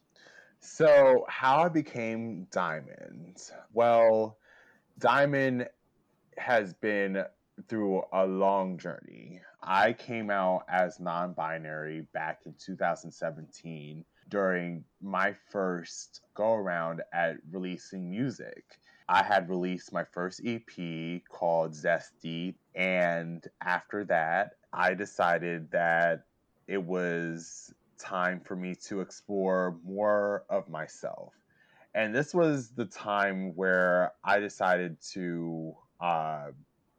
So, 0.60 1.26
how 1.28 1.64
I 1.64 1.70
became 1.70 2.48
Diamond? 2.52 3.42
Well, 3.74 4.38
Diamond 5.00 5.68
has 6.38 6.74
been 6.74 7.24
through 7.68 8.04
a 8.12 8.26
long 8.26 8.78
journey. 8.78 9.42
I 9.62 9.94
came 9.94 10.30
out 10.30 10.64
as 10.70 11.00
non 11.00 11.34
binary 11.34 12.08
back 12.14 12.42
in 12.46 12.54
2017 12.60 14.06
during 14.30 14.84
my 15.02 15.34
first 15.52 16.22
go 16.34 16.54
around 16.54 17.02
at 17.14 17.38
releasing 17.52 18.10
music. 18.10 18.64
I 19.08 19.22
had 19.24 19.50
released 19.50 19.94
my 19.94 20.04
first 20.04 20.42
EP 20.44 21.22
called 21.30 21.74
Zesty, 21.74 22.56
and 22.74 23.46
after 23.62 24.04
that, 24.06 24.54
I 24.74 24.96
decided 24.96 25.70
that 25.72 26.26
it 26.68 26.84
was 26.84 27.72
time 28.00 28.40
for 28.40 28.56
me 28.56 28.76
to 28.88 29.02
explore 29.02 29.78
more 29.86 30.44
of 30.50 30.70
myself. 30.70 31.34
And 31.94 32.14
this 32.14 32.34
was 32.34 32.72
the 32.72 32.86
time 32.86 33.56
where 33.56 34.12
I 34.24 34.40
decided 34.40 34.98
to 35.14 35.76
uh, 36.02 36.48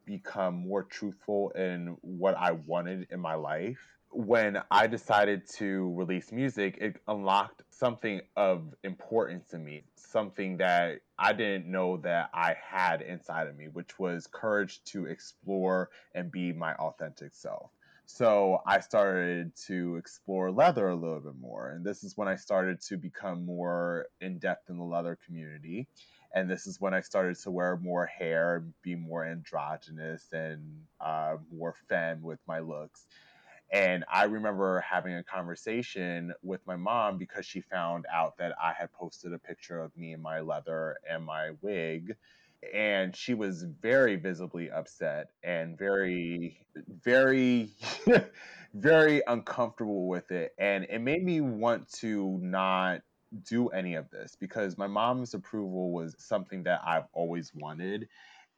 become 0.06 0.54
more 0.54 0.84
truthful 0.84 1.50
in 1.50 1.96
what 2.00 2.36
I 2.36 2.52
wanted 2.52 3.08
in 3.10 3.20
my 3.20 3.34
life. 3.34 3.78
When 4.10 4.62
I 4.70 4.86
decided 4.86 5.42
to 5.56 5.92
release 5.94 6.32
music, 6.32 6.78
it 6.80 6.96
unlocked 7.06 7.62
something 7.70 8.22
of 8.36 8.75
importance 8.84 9.48
to 9.50 9.58
me, 9.58 9.82
something 9.96 10.56
that 10.58 11.00
I 11.18 11.32
didn't 11.34 11.70
know 11.70 11.98
that 11.98 12.30
I 12.32 12.54
had 12.54 13.02
inside 13.02 13.48
of 13.48 13.56
me, 13.56 13.66
which 13.66 13.98
was 13.98 14.26
courage 14.26 14.82
to 14.84 15.06
explore 15.06 15.90
and 16.14 16.32
be 16.32 16.52
my 16.52 16.75
authentic 16.76 17.34
self. 17.34 17.70
So 18.06 18.62
I 18.64 18.80
started 18.80 19.54
to 19.66 19.96
explore 19.96 20.52
leather 20.52 20.88
a 20.88 20.94
little 20.94 21.20
bit 21.20 21.34
more. 21.40 21.70
And 21.70 21.84
this 21.84 22.04
is 22.04 22.16
when 22.16 22.28
I 22.28 22.36
started 22.36 22.80
to 22.82 22.96
become 22.96 23.44
more 23.44 24.06
in 24.20 24.38
depth 24.38 24.70
in 24.70 24.78
the 24.78 24.84
leather 24.84 25.18
community. 25.26 25.88
And 26.35 26.50
this 26.50 26.66
is 26.66 26.80
when 26.80 26.95
I 26.95 27.00
started 27.00 27.38
to 27.40 27.50
wear 27.50 27.76
more 27.76 28.06
hair, 28.06 28.56
and 28.56 28.73
be 28.83 28.95
more 28.95 29.25
androgynous 29.25 30.26
and 30.33 30.62
uh, 31.00 31.37
more 31.52 31.75
femme 31.88 32.23
with 32.23 32.40
my 32.47 32.61
looks. 32.61 33.06
And 33.73 34.04
I 34.12 34.25
remember 34.25 34.80
having 34.80 35.14
a 35.16 35.25
conversation 35.25 36.33
with 36.42 36.64
my 36.66 36.76
mom 36.76 37.18
because 37.18 37.45
she 37.45 37.61
found 37.61 38.06
out 38.12 38.38
that 38.38 38.54
I 38.62 38.73
had 38.73 38.92
posted 38.92 39.33
a 39.33 39.38
picture 39.38 39.80
of 39.80 39.97
me 39.97 40.12
in 40.12 40.23
my 40.23 40.40
leather 40.40 40.97
and 41.09 41.25
my 41.25 41.50
wig 41.62 42.16
and 42.75 43.14
she 43.14 43.35
was 43.35 43.64
very 43.80 44.16
visibly 44.16 44.71
upset 44.71 45.28
and 45.42 45.78
very 45.78 46.66
very 47.02 47.71
very 48.75 49.23
uncomfortable 49.26 50.09
with 50.09 50.30
it 50.30 50.52
and 50.59 50.87
it 50.88 51.00
made 51.00 51.23
me 51.23 51.40
want 51.40 51.90
to 51.92 52.38
not 52.42 53.02
do 53.45 53.69
any 53.69 53.95
of 53.95 54.11
this 54.11 54.37
because 54.38 54.78
my 54.78 54.87
mom's 54.87 55.35
approval 55.35 55.93
was 55.93 56.14
something 56.19 56.64
that 56.64 56.81
I've 56.85 57.07
always 57.12 57.52
wanted 57.55 58.09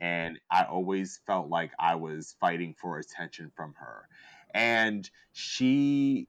and 0.01 0.39
I 0.51 0.65
always 0.65 1.21
felt 1.27 1.49
like 1.49 1.73
I 1.79 1.97
was 1.97 2.37
fighting 2.41 2.75
for 2.79 2.99
attention 2.99 3.51
from 3.57 3.75
her. 3.79 4.09
And 4.55 5.09
she 5.33 6.29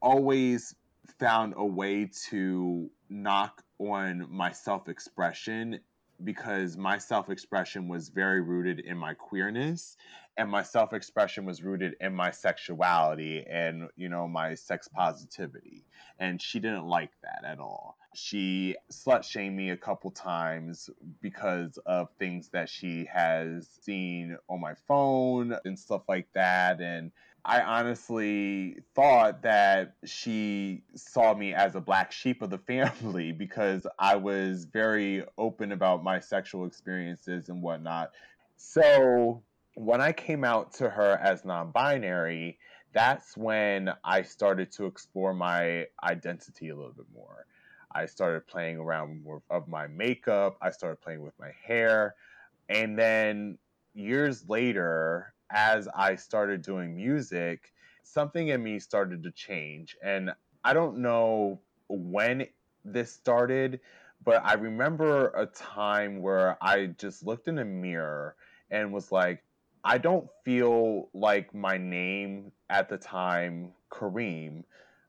always 0.00 0.74
found 1.18 1.54
a 1.56 1.64
way 1.64 2.10
to 2.28 2.90
knock 3.08 3.62
on 3.78 4.26
my 4.30 4.52
self-expression 4.52 5.80
because 6.24 6.76
my 6.76 6.98
self 6.98 7.30
expression 7.30 7.88
was 7.88 8.08
very 8.08 8.40
rooted 8.40 8.80
in 8.80 8.96
my 8.96 9.14
queerness 9.14 9.96
and 10.36 10.50
my 10.50 10.62
self 10.62 10.92
expression 10.92 11.44
was 11.44 11.62
rooted 11.62 11.96
in 12.00 12.14
my 12.14 12.30
sexuality 12.30 13.44
and, 13.48 13.88
you 13.96 14.08
know, 14.08 14.26
my 14.26 14.54
sex 14.54 14.88
positivity. 14.88 15.84
And 16.18 16.40
she 16.40 16.60
didn't 16.60 16.86
like 16.86 17.12
that 17.22 17.44
at 17.44 17.60
all. 17.60 17.96
She 18.14 18.76
slut 18.92 19.22
shamed 19.22 19.56
me 19.56 19.70
a 19.70 19.76
couple 19.76 20.10
times 20.10 20.90
because 21.20 21.78
of 21.86 22.08
things 22.18 22.48
that 22.50 22.68
she 22.68 23.06
has 23.12 23.68
seen 23.82 24.36
on 24.48 24.60
my 24.60 24.74
phone 24.88 25.56
and 25.64 25.78
stuff 25.78 26.02
like 26.08 26.28
that. 26.34 26.80
And 26.80 27.12
I 27.44 27.62
honestly 27.62 28.76
thought 28.94 29.42
that 29.42 29.94
she 30.04 30.82
saw 30.94 31.34
me 31.34 31.54
as 31.54 31.74
a 31.74 31.80
black 31.80 32.12
sheep 32.12 32.42
of 32.42 32.50
the 32.50 32.58
family 32.58 33.32
because 33.38 33.86
I 33.98 34.16
was 34.16 34.64
very 34.64 35.24
open 35.38 35.72
about 35.72 36.04
my 36.04 36.20
sexual 36.20 36.66
experiences 36.66 37.48
and 37.48 37.62
whatnot. 37.62 38.10
So 38.56 39.42
when 39.74 40.00
I 40.00 40.12
came 40.12 40.44
out 40.44 40.72
to 40.74 40.90
her 40.90 41.18
as 41.22 41.44
non 41.44 41.70
binary, 41.70 42.58
that's 42.92 43.36
when 43.36 43.90
I 44.04 44.22
started 44.22 44.72
to 44.72 44.86
explore 44.86 45.32
my 45.32 45.86
identity 46.02 46.68
a 46.68 46.76
little 46.76 46.92
bit 46.92 47.06
more. 47.14 47.46
I 47.92 48.06
started 48.06 48.46
playing 48.46 48.78
around 48.78 49.24
with 49.24 49.42
of 49.50 49.68
my 49.68 49.86
makeup. 49.86 50.56
I 50.60 50.70
started 50.70 51.00
playing 51.00 51.22
with 51.22 51.34
my 51.38 51.50
hair. 51.64 52.14
And 52.68 52.98
then 52.98 53.58
years 53.94 54.48
later, 54.48 55.32
as 55.50 55.88
I 55.94 56.14
started 56.16 56.62
doing 56.62 56.96
music, 56.96 57.72
something 58.02 58.48
in 58.48 58.62
me 58.62 58.78
started 58.78 59.22
to 59.24 59.30
change. 59.30 59.96
And 60.02 60.32
I 60.64 60.72
don't 60.72 60.98
know 60.98 61.60
when 61.88 62.46
this 62.84 63.12
started, 63.12 63.80
but 64.24 64.44
I 64.44 64.54
remember 64.54 65.28
a 65.30 65.46
time 65.46 66.20
where 66.20 66.56
I 66.62 66.86
just 66.86 67.24
looked 67.24 67.48
in 67.48 67.58
a 67.58 67.64
mirror 67.64 68.36
and 68.70 68.92
was 68.92 69.10
like, 69.10 69.42
I 69.82 69.98
don't 69.98 70.28
feel 70.44 71.08
like 71.14 71.54
my 71.54 71.78
name 71.78 72.52
at 72.68 72.88
the 72.88 72.98
time, 72.98 73.72
Kareem, 73.90 74.64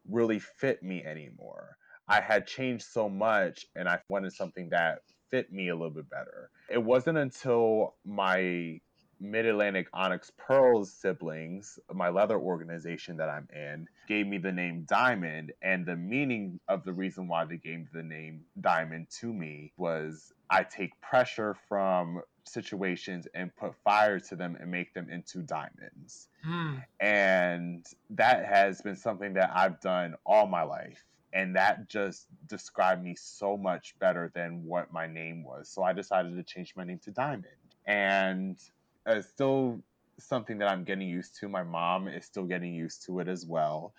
really 0.10 0.40
fit 0.40 0.82
me 0.82 1.04
anymore. 1.04 1.78
I 2.08 2.22
had 2.22 2.48
changed 2.48 2.86
so 2.86 3.10
much 3.10 3.66
and 3.76 3.88
I 3.88 4.00
wanted 4.10 4.34
something 4.34 4.70
that 4.70 5.00
fit 5.30 5.52
me 5.52 5.70
a 5.70 5.76
little 5.76 5.92
bit 5.92 6.10
better. 6.10 6.50
It 6.70 6.84
wasn't 6.84 7.18
until 7.18 7.96
my 8.06 8.80
Mid 9.22 9.46
Atlantic 9.46 9.88
Onyx 9.94 10.32
Pearls 10.36 10.92
siblings, 10.92 11.78
my 11.94 12.10
leather 12.10 12.40
organization 12.40 13.18
that 13.18 13.30
I'm 13.30 13.48
in, 13.54 13.88
gave 14.08 14.26
me 14.26 14.40
the 14.40 14.52
name 14.52 14.86
Diamond. 14.90 15.54
And 15.62 15.86
the 15.86 15.96
meaning 15.96 16.60
of 16.68 16.84
the 16.84 16.92
reason 16.92 17.28
why 17.28 17.46
they 17.46 17.58
gave 17.58 17.92
the 17.94 18.02
name 18.02 18.42
Diamond 18.60 19.08
to 19.20 19.32
me 19.32 19.74
was 19.78 20.34
I 20.50 20.64
take 20.64 21.00
pressure 21.02 21.56
from 21.70 22.22
situations 22.48 23.28
and 23.36 23.56
put 23.56 23.76
fire 23.84 24.20
to 24.20 24.36
them 24.36 24.58
and 24.60 24.72
make 24.72 24.94
them 24.96 25.08
into 25.10 25.44
diamonds. 25.44 26.28
Mm. 26.44 26.84
And 27.00 27.86
that 28.10 28.46
has 28.48 28.82
been 28.82 28.96
something 28.96 29.34
that 29.34 29.52
I've 29.54 29.80
done 29.82 30.16
all 30.26 30.48
my 30.48 30.64
life. 30.64 31.06
And 31.32 31.56
that 31.56 31.88
just 31.88 32.26
described 32.48 33.04
me 33.04 33.16
so 33.16 33.56
much 33.56 33.96
better 34.00 34.32
than 34.34 34.66
what 34.66 34.92
my 34.92 35.06
name 35.06 35.44
was. 35.44 35.70
So 35.70 35.84
I 35.84 35.94
decided 35.94 36.36
to 36.36 36.44
change 36.44 36.74
my 36.76 36.84
name 36.84 37.00
to 37.04 37.12
Diamond. 37.12 37.46
And 37.86 38.58
it's 39.06 39.28
still 39.28 39.82
something 40.20 40.58
that 40.60 40.70
I'm 40.70 40.84
getting 40.84 41.08
used 41.08 41.38
to. 41.40 41.50
My 41.50 41.64
mom 41.64 42.08
is 42.08 42.26
still 42.26 42.46
getting 42.46 42.74
used 42.74 43.06
to 43.06 43.20
it 43.20 43.28
as 43.28 43.46
well. 43.46 43.94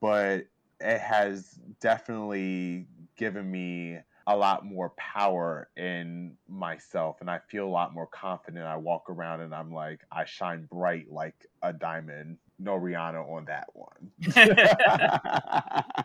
But 0.00 0.46
it 0.80 1.00
has 1.00 1.58
definitely 1.80 2.86
given 3.16 3.50
me 3.50 3.98
a 4.26 4.36
lot 4.36 4.64
more 4.64 4.90
power 4.90 5.68
in 5.76 6.36
myself 6.48 7.20
and 7.20 7.30
I 7.30 7.40
feel 7.48 7.66
a 7.66 7.68
lot 7.68 7.92
more 7.92 8.06
confident. 8.06 8.64
I 8.64 8.76
walk 8.76 9.10
around 9.10 9.40
and 9.40 9.54
I'm 9.54 9.72
like, 9.72 10.00
I 10.12 10.24
shine 10.24 10.68
bright 10.70 11.10
like 11.10 11.46
a 11.62 11.72
diamond. 11.72 12.38
No 12.58 12.78
Rihanna 12.78 13.28
on 13.28 13.46
that 13.46 13.68
one. 13.74 14.12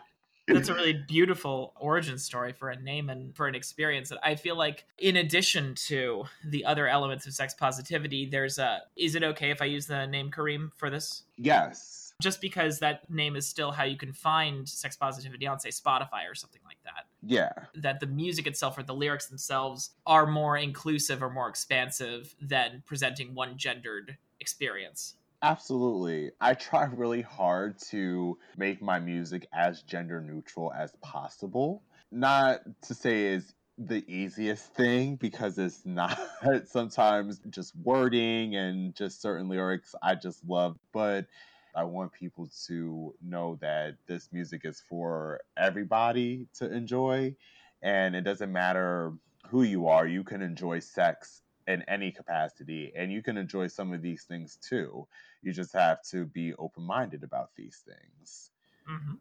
That's 0.46 0.68
a 0.68 0.74
really 0.74 0.92
beautiful 0.92 1.72
origin 1.76 2.18
story 2.18 2.52
for 2.52 2.70
a 2.70 2.80
name 2.80 3.10
and 3.10 3.34
for 3.34 3.48
an 3.48 3.54
experience 3.54 4.08
that 4.10 4.18
I 4.22 4.36
feel 4.36 4.56
like 4.56 4.84
in 4.98 5.16
addition 5.16 5.74
to 5.86 6.24
the 6.44 6.64
other 6.64 6.86
elements 6.86 7.26
of 7.26 7.34
sex 7.34 7.54
positivity, 7.54 8.26
there's 8.26 8.58
a 8.58 8.82
is 8.96 9.14
it 9.14 9.22
okay 9.22 9.50
if 9.50 9.60
I 9.60 9.64
use 9.64 9.86
the 9.86 10.06
name 10.06 10.30
Kareem 10.30 10.70
for 10.76 10.88
this? 10.88 11.24
Yes. 11.36 12.12
Just 12.22 12.40
because 12.40 12.78
that 12.78 13.10
name 13.10 13.36
is 13.36 13.46
still 13.46 13.72
how 13.72 13.84
you 13.84 13.96
can 13.96 14.12
find 14.12 14.68
sex 14.68 14.96
positivity 14.96 15.46
on 15.46 15.58
say 15.58 15.70
spotify 15.70 16.30
or 16.30 16.34
something 16.34 16.62
like 16.64 16.78
that. 16.84 17.06
Yeah. 17.22 17.52
That 17.74 18.00
the 18.00 18.06
music 18.06 18.46
itself 18.46 18.78
or 18.78 18.84
the 18.84 18.94
lyrics 18.94 19.26
themselves 19.26 19.90
are 20.06 20.26
more 20.26 20.56
inclusive 20.56 21.22
or 21.22 21.30
more 21.30 21.48
expansive 21.48 22.34
than 22.40 22.82
presenting 22.86 23.34
one 23.34 23.58
gendered 23.58 24.16
experience 24.38 25.14
Absolutely. 25.42 26.30
I 26.40 26.54
try 26.54 26.84
really 26.94 27.22
hard 27.22 27.78
to 27.90 28.38
make 28.56 28.82
my 28.82 28.98
music 28.98 29.46
as 29.52 29.82
gender 29.82 30.20
neutral 30.20 30.72
as 30.72 30.92
possible. 31.02 31.82
Not 32.10 32.60
to 32.82 32.94
say 32.94 33.34
it's 33.34 33.54
the 33.78 34.04
easiest 34.12 34.72
thing 34.74 35.16
because 35.16 35.58
it's 35.58 35.82
not 35.84 36.18
sometimes 36.64 37.40
just 37.50 37.74
wording 37.76 38.56
and 38.56 38.94
just 38.94 39.20
certain 39.20 39.48
lyrics 39.48 39.94
I 40.02 40.14
just 40.14 40.44
love, 40.46 40.78
but 40.92 41.26
I 41.74 41.84
want 41.84 42.12
people 42.12 42.48
to 42.68 43.14
know 43.22 43.58
that 43.60 43.96
this 44.06 44.30
music 44.32 44.62
is 44.64 44.80
for 44.88 45.40
everybody 45.58 46.46
to 46.54 46.72
enjoy. 46.72 47.36
And 47.82 48.16
it 48.16 48.22
doesn't 48.22 48.50
matter 48.50 49.12
who 49.48 49.62
you 49.62 49.88
are, 49.88 50.06
you 50.06 50.24
can 50.24 50.40
enjoy 50.42 50.78
sex 50.80 51.42
in 51.66 51.82
any 51.82 52.10
capacity. 52.10 52.92
And 52.96 53.12
you 53.12 53.22
can 53.22 53.36
enjoy 53.36 53.66
some 53.68 53.92
of 53.92 54.02
these 54.02 54.24
things 54.24 54.56
too. 54.56 55.06
You 55.42 55.52
just 55.52 55.72
have 55.72 56.02
to 56.10 56.26
be 56.26 56.54
open 56.54 56.84
minded 56.84 57.22
about 57.22 57.50
these 57.56 57.82
things. 57.86 58.50
Mm-hmm. 58.90 59.14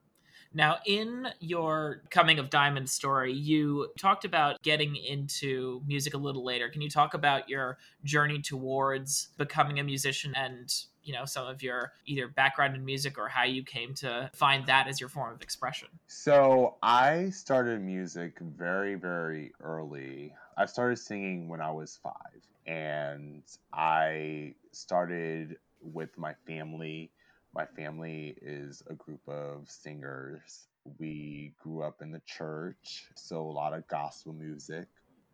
Now, 0.54 0.78
in 0.86 1.28
your 1.42 2.04
coming 2.10 2.40
of 2.40 2.50
diamond 2.50 2.90
story, 2.90 3.34
you 3.34 3.90
talked 4.00 4.24
about 4.24 4.62
getting 4.62 4.96
into 4.96 5.82
music 5.86 6.14
a 6.14 6.18
little 6.18 6.46
later. 6.46 6.70
Can 6.70 6.82
you 6.82 6.90
talk 6.90 7.14
about 7.14 7.50
your 7.50 7.78
journey 8.06 8.42
towards 8.42 9.30
becoming 9.38 9.80
a 9.80 9.84
musician 9.84 10.34
and 10.34 10.74
you 11.04 11.14
know 11.14 11.26
some 11.26 11.46
of 11.46 11.62
your 11.62 11.94
either 12.06 12.28
background 12.28 12.76
in 12.76 12.84
music 12.84 13.18
or 13.18 13.28
how 13.28 13.44
you 13.44 13.64
came 13.64 13.94
to 13.94 14.30
find 14.34 14.66
that 14.66 14.88
as 14.88 15.00
your 15.00 15.08
form 15.08 15.36
of 15.36 15.42
expression 15.42 15.88
so 16.08 16.78
i 16.82 17.30
started 17.30 17.80
music 17.80 18.40
very 18.40 18.96
very 18.96 19.54
early 19.62 20.34
i 20.58 20.66
started 20.66 20.98
singing 20.98 21.48
when 21.48 21.62
i 21.62 21.72
was 21.72 22.00
five 22.02 22.42
and 22.68 23.44
i 23.74 24.54
started 24.72 25.58
with 25.82 26.18
my 26.18 26.34
family 26.48 27.12
my 27.54 27.66
family 27.66 28.36
is 28.42 28.84
a 28.90 28.94
group 28.94 29.22
of 29.28 29.70
singers 29.70 30.68
we 31.00 31.54
grew 31.62 31.82
up 31.82 32.02
in 32.02 32.12
the 32.12 32.22
church 32.26 33.06
so 33.16 33.42
a 33.42 33.52
lot 33.52 33.74
of 33.74 33.88
gospel 33.88 34.34
music 34.34 34.88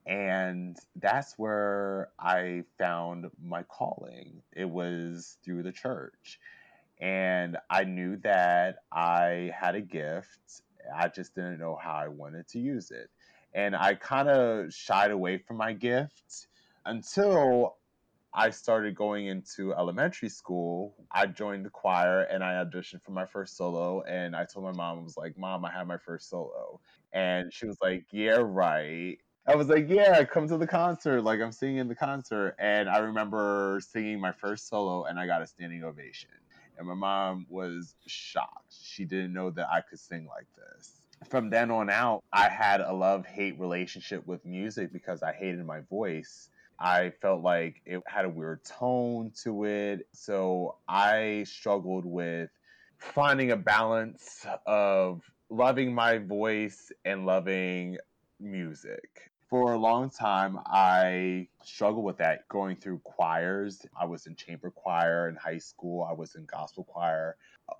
and 0.05 0.77
that's 0.95 1.37
where 1.37 2.09
I 2.19 2.63
found 2.79 3.27
my 3.43 3.63
calling. 3.63 4.41
It 4.53 4.69
was 4.69 5.37
through 5.43 5.63
the 5.63 5.71
church. 5.71 6.39
And 6.99 7.57
I 7.69 7.83
knew 7.83 8.17
that 8.17 8.77
I 8.91 9.51
had 9.57 9.75
a 9.75 9.81
gift. 9.81 10.61
I 10.95 11.07
just 11.07 11.35
didn't 11.35 11.59
know 11.59 11.77
how 11.81 11.93
I 11.93 12.07
wanted 12.07 12.47
to 12.49 12.59
use 12.59 12.91
it. 12.91 13.09
And 13.53 13.75
I 13.75 13.95
kind 13.95 14.29
of 14.29 14.73
shied 14.73 15.11
away 15.11 15.37
from 15.37 15.57
my 15.57 15.73
gift 15.73 16.47
until 16.85 17.77
I 18.33 18.49
started 18.51 18.95
going 18.95 19.27
into 19.27 19.73
elementary 19.73 20.29
school. 20.29 20.95
I 21.11 21.27
joined 21.27 21.65
the 21.65 21.69
choir 21.69 22.21
and 22.21 22.43
I 22.43 22.63
auditioned 22.63 23.03
for 23.03 23.11
my 23.11 23.25
first 23.25 23.57
solo. 23.57 24.01
And 24.03 24.35
I 24.35 24.45
told 24.45 24.65
my 24.65 24.71
mom, 24.71 24.99
I 24.99 25.03
was 25.03 25.17
like, 25.17 25.37
Mom, 25.37 25.65
I 25.65 25.71
had 25.71 25.87
my 25.87 25.97
first 25.97 26.29
solo. 26.29 26.79
And 27.11 27.53
she 27.53 27.65
was 27.65 27.77
like, 27.81 28.05
Yeah, 28.11 28.41
right. 28.41 29.17
I 29.47 29.55
was 29.55 29.69
like, 29.69 29.89
yeah, 29.89 30.23
come 30.23 30.47
to 30.47 30.57
the 30.57 30.67
concert. 30.67 31.23
Like 31.23 31.41
I'm 31.41 31.51
singing 31.51 31.77
in 31.77 31.87
the 31.87 31.95
concert. 31.95 32.55
And 32.59 32.87
I 32.87 32.99
remember 32.99 33.79
singing 33.81 34.19
my 34.19 34.31
first 34.31 34.67
solo 34.69 35.05
and 35.05 35.19
I 35.19 35.25
got 35.25 35.41
a 35.41 35.47
standing 35.47 35.83
ovation. 35.83 36.29
And 36.77 36.87
my 36.87 36.93
mom 36.93 37.47
was 37.49 37.95
shocked. 38.05 38.73
She 38.81 39.03
didn't 39.03 39.33
know 39.33 39.49
that 39.51 39.67
I 39.71 39.81
could 39.81 39.99
sing 39.99 40.27
like 40.27 40.47
this. 40.55 41.00
From 41.29 41.49
then 41.49 41.71
on 41.71 41.89
out, 41.89 42.23
I 42.33 42.49
had 42.49 42.81
a 42.81 42.91
love 42.91 43.25
hate 43.25 43.59
relationship 43.59 44.25
with 44.25 44.45
music 44.45 44.91
because 44.91 45.23
I 45.23 45.33
hated 45.33 45.65
my 45.65 45.81
voice. 45.81 46.49
I 46.79 47.11
felt 47.21 47.41
like 47.41 47.81
it 47.85 48.01
had 48.07 48.25
a 48.25 48.29
weird 48.29 48.63
tone 48.63 49.31
to 49.43 49.65
it. 49.65 50.07
So 50.13 50.75
I 50.87 51.45
struggled 51.47 52.05
with 52.05 52.49
finding 52.97 53.51
a 53.51 53.57
balance 53.57 54.45
of 54.65 55.21
loving 55.49 55.93
my 55.93 56.17
voice 56.17 56.91
and 57.05 57.25
loving 57.25 57.97
music 58.39 59.31
for 59.51 59.73
a 59.73 59.77
long 59.77 60.09
time, 60.09 60.57
I 60.65 61.49
struggled 61.61 62.05
with 62.05 62.17
that 62.19 62.47
going 62.47 62.77
through 62.77 62.99
choirs. 62.99 63.85
I 63.99 64.05
was 64.05 64.25
in 64.25 64.33
chamber 64.37 64.71
choir 64.71 65.27
in 65.27 65.35
high 65.35 65.57
school, 65.57 66.07
I 66.09 66.13
was 66.13 66.35
in 66.35 66.45
gospel 66.45 66.85
choir, 66.85 67.35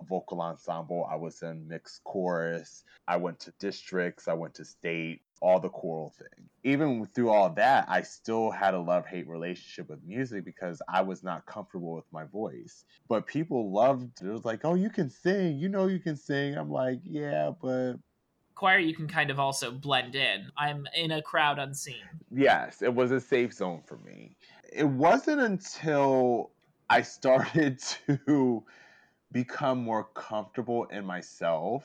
vocal 0.08 0.40
ensemble, 0.40 1.06
I 1.10 1.16
was 1.16 1.42
in 1.42 1.68
mixed 1.68 2.02
chorus, 2.04 2.84
I 3.06 3.16
went 3.16 3.40
to 3.40 3.52
districts, 3.58 4.28
I 4.28 4.34
went 4.34 4.54
to 4.54 4.64
state, 4.64 5.22
all 5.40 5.58
the 5.58 5.68
choral 5.68 6.14
thing. 6.16 6.48
Even 6.62 7.04
through 7.06 7.30
all 7.30 7.50
that, 7.50 7.84
I 7.88 8.02
still 8.02 8.50
had 8.50 8.74
a 8.74 8.78
love 8.78 9.06
hate 9.06 9.28
relationship 9.28 9.90
with 9.90 9.98
music 10.04 10.44
because 10.44 10.80
I 10.88 11.02
was 11.02 11.24
not 11.24 11.44
comfortable 11.46 11.94
with 11.94 12.04
my 12.12 12.24
voice. 12.24 12.84
But 13.08 13.26
people 13.26 13.72
loved 13.72 14.22
it. 14.22 14.26
It 14.26 14.32
was 14.32 14.44
like, 14.44 14.60
oh, 14.64 14.74
you 14.74 14.88
can 14.88 15.10
sing. 15.10 15.58
You 15.58 15.68
know, 15.68 15.88
you 15.88 15.98
can 15.98 16.16
sing. 16.16 16.56
I'm 16.56 16.70
like, 16.70 17.00
yeah, 17.04 17.50
but 17.60 17.94
choir 18.54 18.78
you 18.78 18.94
can 18.94 19.08
kind 19.08 19.30
of 19.30 19.40
also 19.40 19.72
blend 19.72 20.14
in. 20.14 20.46
I'm 20.56 20.86
in 20.94 21.10
a 21.10 21.20
crowd 21.20 21.58
unseen. 21.58 22.04
Yes, 22.30 22.80
it 22.80 22.94
was 22.94 23.10
a 23.10 23.20
safe 23.20 23.52
zone 23.52 23.82
for 23.84 23.98
me. 23.98 24.36
It 24.72 24.88
wasn't 24.88 25.40
until 25.40 26.52
I 26.88 27.02
started 27.02 27.80
to 28.06 28.64
become 29.32 29.82
more 29.82 30.04
comfortable 30.14 30.84
in 30.84 31.04
myself, 31.04 31.84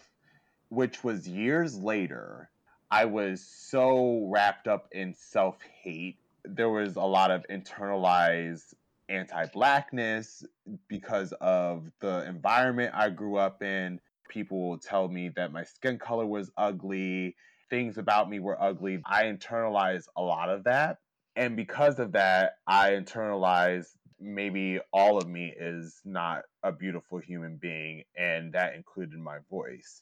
which 0.70 1.04
was 1.04 1.28
years 1.28 1.80
later. 1.80 2.50
I 2.90 3.06
was 3.06 3.42
so 3.42 4.28
wrapped 4.30 4.68
up 4.68 4.88
in 4.92 5.14
self 5.14 5.58
hate. 5.84 6.18
There 6.44 6.70
was 6.70 6.96
a 6.96 7.02
lot 7.02 7.32
of 7.32 7.46
internalized 7.50 8.74
anti 9.10 9.46
blackness 9.48 10.46
because 10.88 11.34
of 11.42 11.90
the 12.00 12.26
environment 12.28 12.94
I 12.96 13.10
grew 13.10 13.38
up 13.38 13.64
in. 13.64 14.00
People 14.30 14.70
will 14.70 14.78
tell 14.78 15.08
me 15.08 15.30
that 15.36 15.52
my 15.52 15.64
skin 15.64 15.98
color 15.98 16.26
was 16.26 16.52
ugly, 16.58 17.36
things 17.70 17.98
about 17.98 18.30
me 18.30 18.40
were 18.40 18.62
ugly. 18.62 19.02
I 19.06 19.24
internalized 19.24 20.08
a 20.16 20.22
lot 20.22 20.50
of 20.50 20.66
that. 20.66 21.00
And 21.36 21.56
because 21.56 22.00
of 22.00 22.14
that, 22.14 22.54
I 22.66 22.92
internalized 22.92 23.94
maybe 24.20 24.80
all 24.92 25.18
of 25.18 25.28
me 25.28 25.54
is 25.60 26.02
not 26.06 26.44
a 26.64 26.72
beautiful 26.72 27.20
human 27.20 27.58
being, 27.58 28.04
and 28.18 28.54
that 28.54 28.76
included 28.76 29.20
my 29.20 29.38
voice. 29.50 30.02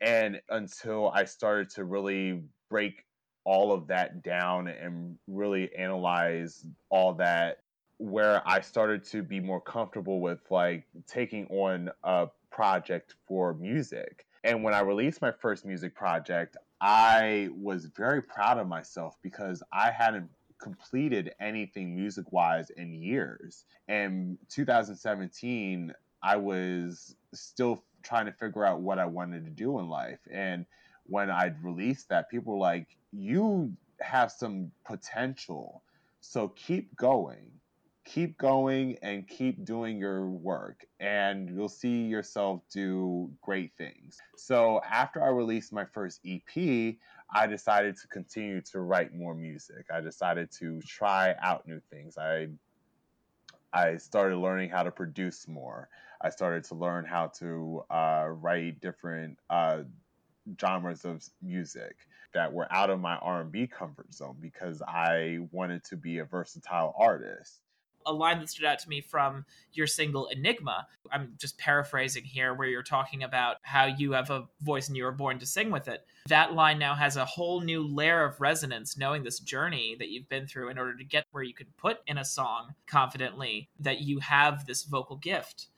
And 0.00 0.40
until 0.50 1.10
I 1.10 1.24
started 1.24 1.70
to 1.70 1.84
really 1.84 2.42
break 2.68 3.04
all 3.44 3.72
of 3.72 3.86
that 3.88 4.22
down 4.22 4.68
and 4.68 5.18
really 5.26 5.74
analyze 5.74 6.66
all 6.90 7.14
that, 7.14 7.58
where 7.98 8.46
I 8.46 8.60
started 8.60 9.04
to 9.06 9.22
be 9.22 9.40
more 9.40 9.60
comfortable 9.60 10.20
with 10.20 10.40
like 10.50 10.84
taking 11.06 11.46
on 11.46 11.90
a 12.02 12.28
project 12.50 13.14
for 13.26 13.54
music. 13.54 14.26
And 14.42 14.62
when 14.62 14.74
I 14.74 14.80
released 14.80 15.22
my 15.22 15.32
first 15.32 15.64
music 15.64 15.94
project, 15.94 16.56
I 16.80 17.48
was 17.56 17.86
very 17.86 18.20
proud 18.20 18.58
of 18.58 18.68
myself 18.68 19.16
because 19.22 19.62
I 19.72 19.90
hadn't 19.90 20.28
completed 20.60 21.32
anything 21.40 21.94
music 21.94 22.32
wise 22.32 22.70
in 22.70 22.92
years. 22.94 23.64
And 23.88 24.38
2017, 24.50 25.92
I 26.22 26.36
was 26.36 27.16
still 27.32 27.84
trying 28.02 28.26
to 28.26 28.32
figure 28.32 28.64
out 28.64 28.80
what 28.80 28.98
I 28.98 29.06
wanted 29.06 29.44
to 29.44 29.50
do 29.50 29.78
in 29.78 29.88
life. 29.88 30.20
And 30.30 30.66
when 31.04 31.30
I'd 31.30 31.62
released 31.62 32.08
that, 32.08 32.30
people 32.30 32.54
were 32.54 32.60
like, 32.60 32.88
You 33.12 33.72
have 34.00 34.32
some 34.32 34.70
potential. 34.84 35.82
So 36.20 36.48
keep 36.48 36.94
going. 36.96 37.50
Keep 38.04 38.36
going 38.36 38.98
and 39.02 39.26
keep 39.26 39.64
doing 39.64 39.96
your 39.96 40.28
work, 40.28 40.84
and 41.00 41.48
you'll 41.48 41.70
see 41.70 42.02
yourself 42.02 42.60
do 42.70 43.30
great 43.40 43.72
things. 43.78 44.18
So, 44.36 44.82
after 44.84 45.24
I 45.24 45.28
released 45.28 45.72
my 45.72 45.86
first 45.86 46.20
EP, 46.26 46.96
I 47.34 47.46
decided 47.48 47.96
to 47.98 48.06
continue 48.08 48.60
to 48.72 48.80
write 48.80 49.12
more 49.12 49.34
music. 49.34 49.86
I 49.92 50.00
decided 50.00 50.52
to 50.60 50.80
try 50.82 51.34
out 51.42 51.66
new 51.66 51.80
things. 51.90 52.16
I 52.16 52.48
I 53.72 53.96
started 53.96 54.36
learning 54.36 54.70
how 54.70 54.84
to 54.84 54.92
produce 54.92 55.48
more. 55.48 55.88
I 56.20 56.30
started 56.30 56.62
to 56.64 56.76
learn 56.76 57.04
how 57.04 57.26
to 57.38 57.82
uh, 57.90 58.26
write 58.28 58.80
different 58.80 59.36
uh, 59.50 59.82
genres 60.60 61.04
of 61.04 61.24
music 61.42 61.96
that 62.34 62.52
were 62.52 62.72
out 62.72 62.88
of 62.88 63.00
my 63.00 63.16
R&B 63.16 63.66
comfort 63.66 64.14
zone 64.14 64.36
because 64.40 64.80
I 64.86 65.38
wanted 65.50 65.82
to 65.84 65.96
be 65.96 66.18
a 66.18 66.24
versatile 66.24 66.94
artist 66.96 67.62
a 68.06 68.12
line 68.12 68.38
that 68.40 68.48
stood 68.48 68.64
out 68.64 68.78
to 68.80 68.88
me 68.88 69.00
from 69.00 69.44
your 69.72 69.86
single 69.86 70.26
Enigma. 70.28 70.86
I'm 71.10 71.34
just 71.38 71.58
paraphrasing 71.58 72.24
here, 72.24 72.54
where 72.54 72.68
you're 72.68 72.82
talking 72.82 73.22
about 73.22 73.56
how 73.62 73.86
you 73.86 74.12
have 74.12 74.30
a 74.30 74.48
voice 74.62 74.88
and 74.88 74.96
you 74.96 75.04
were 75.04 75.12
born 75.12 75.38
to 75.38 75.46
sing 75.46 75.70
with 75.70 75.88
it. 75.88 76.06
That 76.28 76.54
line 76.54 76.78
now 76.78 76.94
has 76.94 77.16
a 77.16 77.24
whole 77.24 77.60
new 77.60 77.86
layer 77.86 78.24
of 78.24 78.40
resonance, 78.40 78.96
knowing 78.96 79.22
this 79.22 79.40
journey 79.40 79.96
that 79.98 80.08
you've 80.08 80.28
been 80.28 80.46
through 80.46 80.70
in 80.70 80.78
order 80.78 80.96
to 80.96 81.04
get 81.04 81.26
where 81.32 81.42
you 81.42 81.54
could 81.54 81.76
put 81.76 81.98
in 82.06 82.18
a 82.18 82.24
song 82.24 82.74
confidently 82.86 83.68
that 83.78 84.00
you 84.00 84.20
have 84.20 84.66
this 84.66 84.84
vocal 84.84 85.16
gift. 85.16 85.68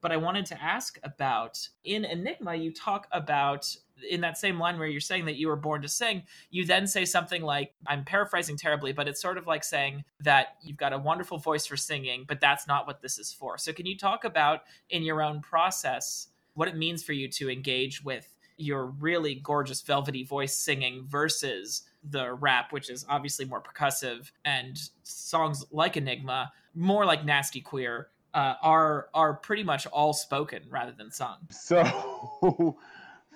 But 0.00 0.12
I 0.12 0.18
wanted 0.18 0.46
to 0.46 0.62
ask 0.62 0.98
about 1.02 1.68
in 1.82 2.04
Enigma, 2.04 2.54
you 2.54 2.72
talk 2.72 3.08
about 3.10 3.76
in 4.10 4.20
that 4.20 4.38
same 4.38 4.58
line 4.58 4.78
where 4.78 4.88
you're 4.88 5.00
saying 5.00 5.24
that 5.26 5.36
you 5.36 5.48
were 5.48 5.56
born 5.56 5.82
to 5.82 5.88
sing, 5.88 6.22
you 6.50 6.64
then 6.64 6.86
say 6.86 7.04
something 7.04 7.42
like, 7.42 7.72
I'm 7.86 8.04
paraphrasing 8.04 8.56
terribly, 8.56 8.92
but 8.92 9.08
it's 9.08 9.20
sort 9.20 9.38
of 9.38 9.46
like 9.46 9.64
saying 9.64 10.04
that 10.20 10.56
you've 10.62 10.76
got 10.76 10.92
a 10.92 10.98
wonderful 10.98 11.38
voice 11.38 11.66
for 11.66 11.76
singing, 11.76 12.24
but 12.26 12.40
that's 12.40 12.66
not 12.66 12.86
what 12.86 13.00
this 13.00 13.18
is 13.18 13.32
for. 13.32 13.58
So, 13.58 13.72
can 13.72 13.86
you 13.86 13.96
talk 13.96 14.24
about 14.24 14.62
in 14.90 15.02
your 15.02 15.22
own 15.22 15.40
process 15.40 16.28
what 16.54 16.68
it 16.68 16.76
means 16.76 17.02
for 17.02 17.12
you 17.12 17.28
to 17.28 17.50
engage 17.50 18.02
with 18.02 18.34
your 18.56 18.86
really 18.86 19.34
gorgeous, 19.36 19.82
velvety 19.82 20.24
voice 20.24 20.56
singing 20.56 21.04
versus 21.06 21.82
the 22.02 22.32
rap, 22.34 22.72
which 22.72 22.88
is 22.88 23.04
obviously 23.08 23.44
more 23.44 23.62
percussive, 23.62 24.30
and 24.44 24.78
songs 25.02 25.64
like 25.70 25.96
Enigma, 25.96 26.52
more 26.74 27.04
like 27.04 27.24
Nasty 27.24 27.60
Queer? 27.60 28.08
Uh, 28.34 28.54
are 28.60 29.08
are 29.14 29.32
pretty 29.32 29.62
much 29.62 29.86
all 29.86 30.12
spoken 30.12 30.62
rather 30.68 30.92
than 30.92 31.10
sung. 31.10 31.38
So 31.50 32.76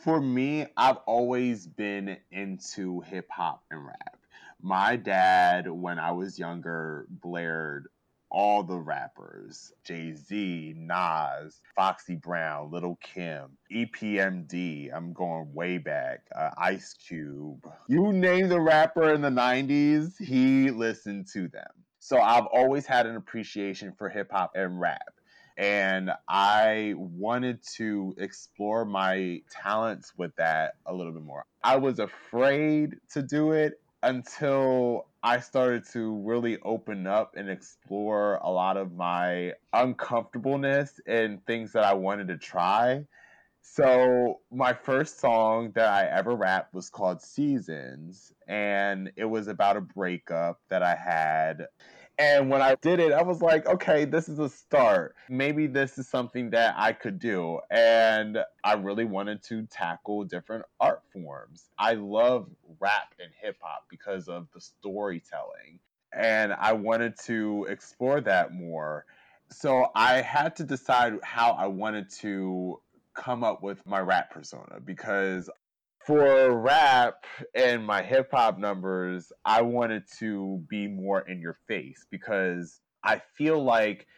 for 0.00 0.20
me, 0.20 0.66
I've 0.76 0.98
always 1.06 1.66
been 1.66 2.16
into 2.30 3.00
hip 3.00 3.28
hop 3.30 3.62
and 3.70 3.84
rap. 3.84 4.18
My 4.62 4.96
dad, 4.96 5.70
when 5.70 5.98
I 5.98 6.12
was 6.12 6.38
younger, 6.38 7.06
blared 7.10 7.88
all 8.30 8.62
the 8.62 8.78
rappers 8.78 9.72
Jay 9.84 10.14
Z, 10.14 10.74
Nas, 10.76 11.60
Foxy 11.74 12.14
Brown, 12.14 12.70
Lil' 12.70 12.98
Kim, 13.02 13.56
EPMD. 13.72 14.90
I'm 14.94 15.12
going 15.12 15.52
way 15.52 15.78
back. 15.78 16.20
Uh, 16.34 16.50
Ice 16.58 16.94
Cube. 16.94 17.66
You 17.88 18.12
name 18.12 18.48
the 18.48 18.60
rapper 18.60 19.12
in 19.12 19.20
the 19.20 19.30
90s, 19.30 20.12
he 20.22 20.70
listened 20.70 21.26
to 21.32 21.48
them. 21.48 21.70
So 21.98 22.18
I've 22.20 22.46
always 22.46 22.86
had 22.86 23.06
an 23.06 23.16
appreciation 23.16 23.92
for 23.92 24.08
hip 24.08 24.30
hop 24.30 24.52
and 24.54 24.80
rap 24.80 25.19
and 25.60 26.10
I 26.26 26.94
wanted 26.96 27.62
to 27.76 28.14
explore 28.16 28.86
my 28.86 29.42
talents 29.50 30.14
with 30.16 30.34
that 30.36 30.72
a 30.86 30.94
little 30.94 31.12
bit 31.12 31.22
more. 31.22 31.44
I 31.62 31.76
was 31.76 31.98
afraid 31.98 32.96
to 33.12 33.20
do 33.20 33.52
it 33.52 33.78
until 34.02 35.06
I 35.22 35.40
started 35.40 35.84
to 35.92 36.16
really 36.24 36.56
open 36.62 37.06
up 37.06 37.34
and 37.36 37.50
explore 37.50 38.36
a 38.36 38.48
lot 38.48 38.78
of 38.78 38.94
my 38.94 39.52
uncomfortableness 39.74 40.98
and 41.06 41.44
things 41.44 41.72
that 41.72 41.84
I 41.84 41.92
wanted 41.92 42.28
to 42.28 42.38
try. 42.38 43.04
So, 43.60 44.40
my 44.50 44.72
first 44.72 45.20
song 45.20 45.72
that 45.74 45.88
I 45.88 46.06
ever 46.06 46.34
rapped 46.34 46.72
was 46.72 46.88
called 46.88 47.20
Seasons, 47.20 48.32
and 48.48 49.12
it 49.16 49.26
was 49.26 49.48
about 49.48 49.76
a 49.76 49.82
breakup 49.82 50.58
that 50.70 50.82
I 50.82 50.94
had 50.94 51.66
and 52.20 52.50
when 52.50 52.60
I 52.60 52.74
did 52.74 53.00
it, 53.00 53.12
I 53.12 53.22
was 53.22 53.40
like, 53.40 53.66
okay, 53.66 54.04
this 54.04 54.28
is 54.28 54.38
a 54.38 54.50
start. 54.50 55.16
Maybe 55.30 55.66
this 55.66 55.96
is 55.96 56.06
something 56.06 56.50
that 56.50 56.74
I 56.76 56.92
could 56.92 57.18
do. 57.18 57.60
And 57.70 58.38
I 58.62 58.74
really 58.74 59.06
wanted 59.06 59.42
to 59.44 59.64
tackle 59.66 60.24
different 60.24 60.66
art 60.78 61.00
forms. 61.14 61.70
I 61.78 61.94
love 61.94 62.50
rap 62.78 63.14
and 63.18 63.30
hip 63.40 63.56
hop 63.62 63.86
because 63.88 64.28
of 64.28 64.48
the 64.52 64.60
storytelling. 64.60 65.78
And 66.12 66.52
I 66.52 66.74
wanted 66.74 67.18
to 67.20 67.66
explore 67.70 68.20
that 68.20 68.52
more. 68.52 69.06
So 69.50 69.86
I 69.94 70.20
had 70.20 70.56
to 70.56 70.64
decide 70.64 71.14
how 71.22 71.52
I 71.52 71.68
wanted 71.68 72.10
to 72.20 72.82
come 73.14 73.42
up 73.42 73.62
with 73.62 73.84
my 73.86 73.98
rap 73.98 74.30
persona 74.30 74.78
because 74.84 75.48
for 76.10 76.58
rap 76.58 77.24
and 77.54 77.86
my 77.86 78.02
hip 78.02 78.32
hop 78.32 78.58
numbers, 78.58 79.32
I 79.44 79.62
wanted 79.62 80.02
to 80.18 80.60
be 80.68 80.88
more 80.88 81.20
in 81.20 81.40
your 81.40 81.56
face 81.68 82.04
because 82.10 82.80
I 83.04 83.22
feel 83.36 83.62
like 83.62 84.08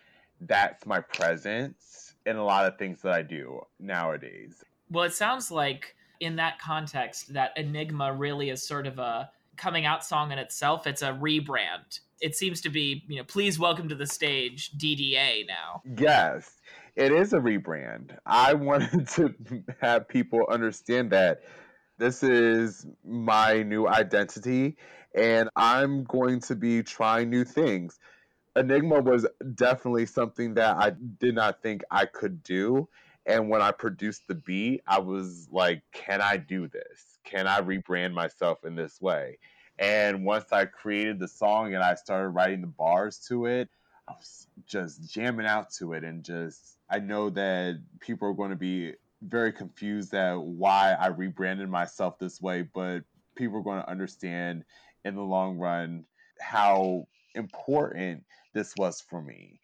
that's 0.41 0.87
my 0.87 1.01
presence 1.01 2.15
in 2.25 2.37
a 2.37 2.45
lot 2.45 2.65
of 2.65 2.79
things 2.79 3.03
that 3.03 3.13
I 3.13 3.21
do 3.21 3.61
nowadays. 3.79 4.65
Well, 4.91 5.05
it 5.05 5.13
sounds 5.13 5.51
like 5.51 5.95
in 6.21 6.37
that 6.37 6.59
context, 6.59 7.35
that 7.35 7.53
Enigma 7.59 8.15
really 8.15 8.49
is 8.49 8.67
sort 8.67 8.87
of 8.87 8.99
a 8.99 9.29
coming 9.59 9.85
out 9.85 10.03
song 10.03 10.33
in 10.33 10.39
itself. 10.39 10.87
It's 10.87 11.03
a 11.03 11.13
rebrand. 11.13 12.01
It 12.23 12.35
seems 12.37 12.63
to 12.63 12.71
be, 12.71 13.05
you 13.07 13.19
know, 13.19 13.25
please 13.25 13.59
welcome 13.59 13.91
to 13.91 13.95
the 13.95 14.07
stage 14.07 14.71
DDA 14.79 15.47
now. 15.47 15.83
Yes, 15.99 16.53
it 16.97 17.13
is 17.13 17.35
a 17.35 17.39
rebrand. 17.39 18.17
I 18.25 18.55
wanted 18.55 19.09
to 19.09 19.35
have 19.83 20.09
people 20.09 20.47
understand 20.49 21.11
that 21.11 21.43
this 22.03 22.25
is 22.25 22.85
my 23.05 23.63
new 23.63 23.87
identity, 23.87 24.77
and 25.15 25.49
I'm 25.55 26.03
going 26.03 26.41
to 26.41 26.57
be 26.57 26.83
trying 26.83 27.31
new 27.31 27.45
things. 27.45 28.01
Enigma 28.57 29.01
was 29.01 29.25
definitely 29.55 30.07
something 30.07 30.55
that 30.55 30.77
I 30.77 30.91
did 31.21 31.37
not 31.37 31.63
think 31.63 31.83
I 31.93 32.07
could 32.07 32.43
do. 32.43 32.89
And 33.25 33.49
when 33.49 33.63
I 33.63 33.71
produced 33.71 34.27
the 34.27 34.35
beat, 34.35 34.83
I 34.85 34.99
was 34.99 35.47
like, 35.53 35.83
can 35.93 36.21
I 36.21 36.39
do 36.39 36.67
this? 36.67 37.21
Can 37.23 37.47
I 37.47 37.61
rebrand 37.61 38.15
myself 38.15 38.65
in 38.65 38.75
this 38.75 39.01
way? 39.01 39.39
And 39.79 40.25
once 40.25 40.53
I 40.53 40.65
created 40.65 41.21
the 41.21 41.29
song 41.29 41.73
and 41.73 41.85
I 41.85 41.95
started 41.95 42.31
writing 42.31 42.63
the 42.63 42.67
bars 42.67 43.19
to 43.29 43.47
it, 43.47 43.69
I 44.09 44.13
was 44.15 44.49
just 44.67 45.09
jamming 45.09 45.47
out 45.47 45.71
to 45.75 45.93
it. 45.93 46.03
And 46.03 46.25
just, 46.25 46.79
I 46.91 46.99
know 46.99 47.31
that 47.31 47.81
people 48.01 48.27
are 48.29 48.35
going 48.35 48.51
to 48.51 48.57
be 48.57 48.95
very 49.27 49.53
confused 49.53 50.15
at 50.15 50.35
why 50.35 50.95
I 50.99 51.09
rebranded 51.09 51.69
myself 51.69 52.19
this 52.19 52.41
way, 52.41 52.63
but 52.63 53.01
people 53.35 53.59
are 53.59 53.63
going 53.63 53.81
to 53.81 53.91
understand 53.91 54.65
in 55.05 55.15
the 55.15 55.23
long 55.23 55.59
run 55.59 56.05
how 56.41 57.07
important 57.35 58.25
this 58.53 58.75
was 58.77 59.01
for 59.01 59.23
me. 59.23 59.61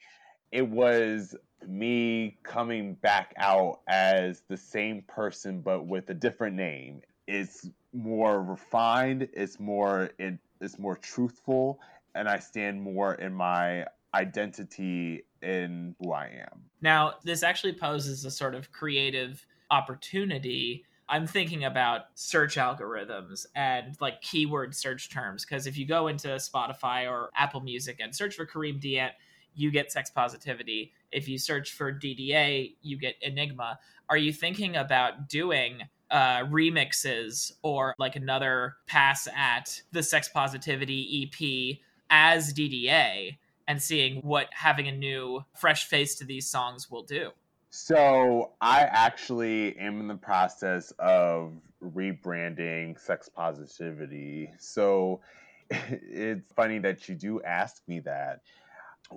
It 0.52 0.66
was 0.66 1.34
me 1.66 2.38
coming 2.42 2.94
back 2.94 3.34
out 3.36 3.80
as 3.88 4.42
the 4.48 4.56
same 4.56 5.02
person 5.02 5.60
but 5.60 5.86
with 5.86 6.08
a 6.10 6.14
different 6.14 6.56
name. 6.56 7.02
It's 7.26 7.68
more 7.92 8.42
refined, 8.42 9.28
it's 9.32 9.60
more 9.60 10.10
in, 10.18 10.38
it's 10.60 10.78
more 10.78 10.96
truthful, 10.96 11.80
and 12.14 12.28
I 12.28 12.38
stand 12.38 12.80
more 12.80 13.14
in 13.14 13.34
my 13.34 13.84
identity 14.14 15.24
in 15.42 15.94
who 16.00 16.12
I 16.12 16.26
am. 16.26 16.64
Now, 16.80 17.14
this 17.24 17.42
actually 17.42 17.74
poses 17.74 18.24
a 18.24 18.30
sort 18.30 18.54
of 18.54 18.72
creative 18.72 19.44
opportunity. 19.70 20.84
I'm 21.08 21.26
thinking 21.26 21.64
about 21.64 22.02
search 22.14 22.56
algorithms 22.56 23.46
and 23.54 23.96
like 24.00 24.20
keyword 24.20 24.74
search 24.74 25.10
terms 25.10 25.44
because 25.44 25.66
if 25.66 25.78
you 25.78 25.86
go 25.86 26.08
into 26.08 26.28
Spotify 26.28 27.10
or 27.10 27.30
Apple 27.36 27.60
Music 27.60 27.98
and 28.00 28.14
search 28.14 28.34
for 28.34 28.46
Kareem 28.46 28.80
Diant, 28.80 29.12
you 29.54 29.70
get 29.70 29.90
sex 29.90 30.10
positivity. 30.10 30.92
If 31.10 31.28
you 31.28 31.38
search 31.38 31.72
for 31.72 31.92
DDA, 31.92 32.74
you 32.82 32.98
get 32.98 33.16
Enigma. 33.22 33.78
Are 34.08 34.16
you 34.16 34.32
thinking 34.32 34.76
about 34.76 35.28
doing 35.28 35.82
uh, 36.10 36.44
remixes 36.44 37.52
or 37.62 37.94
like 37.98 38.16
another 38.16 38.76
pass 38.86 39.28
at 39.36 39.82
the 39.92 40.02
sex 40.02 40.28
positivity 40.28 41.30
EP 41.30 41.78
as 42.10 42.54
DDA 42.54 43.36
and 43.68 43.80
seeing 43.80 44.22
what 44.22 44.48
having 44.50 44.88
a 44.88 44.92
new 44.92 45.44
fresh 45.54 45.86
face 45.86 46.16
to 46.16 46.24
these 46.24 46.48
songs 46.48 46.90
will 46.90 47.04
do? 47.04 47.30
So 47.70 48.52
I 48.62 48.80
actually 48.80 49.76
am 49.76 50.00
in 50.00 50.08
the 50.08 50.16
process 50.16 50.90
of 50.98 51.52
rebranding 51.84 52.98
sex 52.98 53.28
positivity. 53.28 54.50
So 54.58 55.20
it's 55.70 56.50
funny 56.54 56.78
that 56.80 57.08
you 57.08 57.14
do 57.14 57.42
ask 57.42 57.82
me 57.86 58.00
that. 58.00 58.40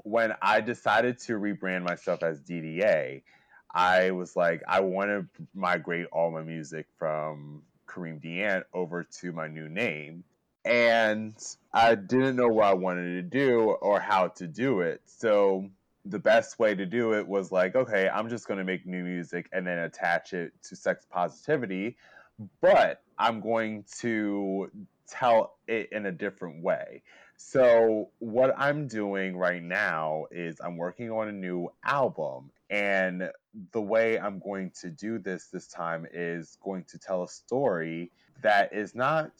When 0.03 0.33
I 0.41 0.61
decided 0.61 1.17
to 1.19 1.33
rebrand 1.33 1.83
myself 1.83 2.21
as 2.23 2.41
DDA, 2.41 3.23
I 3.73 4.11
was 4.11 4.35
like, 4.35 4.61
I 4.67 4.81
want 4.81 5.09
to 5.09 5.25
migrate 5.53 6.07
all 6.11 6.29
my 6.29 6.43
music 6.43 6.87
from 6.99 7.63
Kareem 7.87 8.21
Diant 8.21 8.63
over 8.73 9.03
to 9.21 9.31
my 9.31 9.47
new 9.47 9.69
name. 9.69 10.25
And 10.63 11.35
I 11.73 11.95
didn't 11.95 12.35
know 12.35 12.47
what 12.47 12.65
I 12.65 12.73
wanted 12.73 13.15
to 13.15 13.21
do 13.23 13.71
or 13.81 13.99
how 13.99 14.27
to 14.27 14.47
do 14.47 14.81
it. 14.81 15.01
So 15.05 15.69
the 16.05 16.19
best 16.19 16.59
way 16.59 16.75
to 16.75 16.85
do 16.85 17.13
it 17.13 17.27
was 17.27 17.51
like, 17.51 17.75
okay, 17.75 18.09
I'm 18.09 18.29
just 18.29 18.47
going 18.47 18.57
to 18.57 18.63
make 18.63 18.85
new 18.85 19.03
music 19.03 19.47
and 19.51 19.65
then 19.65 19.79
attach 19.79 20.33
it 20.33 20.53
to 20.63 20.75
sex 20.75 21.05
positivity, 21.09 21.97
but 22.61 23.01
I'm 23.17 23.39
going 23.41 23.85
to 23.99 24.71
tell 25.07 25.55
it 25.67 25.89
in 25.91 26.05
a 26.05 26.11
different 26.11 26.63
way. 26.63 27.03
So, 27.37 28.09
what 28.19 28.53
I'm 28.55 28.87
doing 28.87 29.35
right 29.35 29.63
now 29.63 30.25
is 30.29 30.61
I'm 30.63 30.77
working 30.77 31.09
on 31.09 31.27
a 31.27 31.31
new 31.31 31.69
album 31.83 32.51
and 32.69 33.31
the 33.71 33.81
way 33.81 34.19
I'm 34.19 34.39
going 34.39 34.71
to 34.81 34.89
do 34.89 35.17
this 35.17 35.47
this 35.47 35.67
time 35.67 36.05
is 36.13 36.57
going 36.63 36.85
to 36.85 36.99
tell 36.99 37.23
a 37.23 37.27
story 37.27 38.11
that 38.43 38.73
is 38.73 38.93
not 38.95 39.31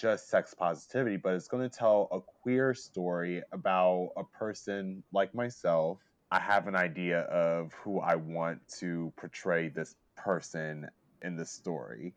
just 0.00 0.28
sex 0.28 0.54
positivity, 0.54 1.16
but 1.16 1.34
it's 1.34 1.48
going 1.48 1.68
to 1.68 1.76
tell 1.76 2.08
a 2.12 2.20
queer 2.42 2.74
story 2.74 3.42
about 3.52 4.10
a 4.16 4.24
person 4.24 5.02
like 5.12 5.34
myself. 5.34 5.98
I 6.30 6.40
have 6.40 6.68
an 6.68 6.76
idea 6.76 7.20
of 7.22 7.72
who 7.84 8.00
I 8.00 8.16
want 8.16 8.60
to 8.80 9.12
portray 9.16 9.68
this 9.68 9.94
person 10.16 10.88
in 11.22 11.36
the 11.36 11.46
story 11.46 12.14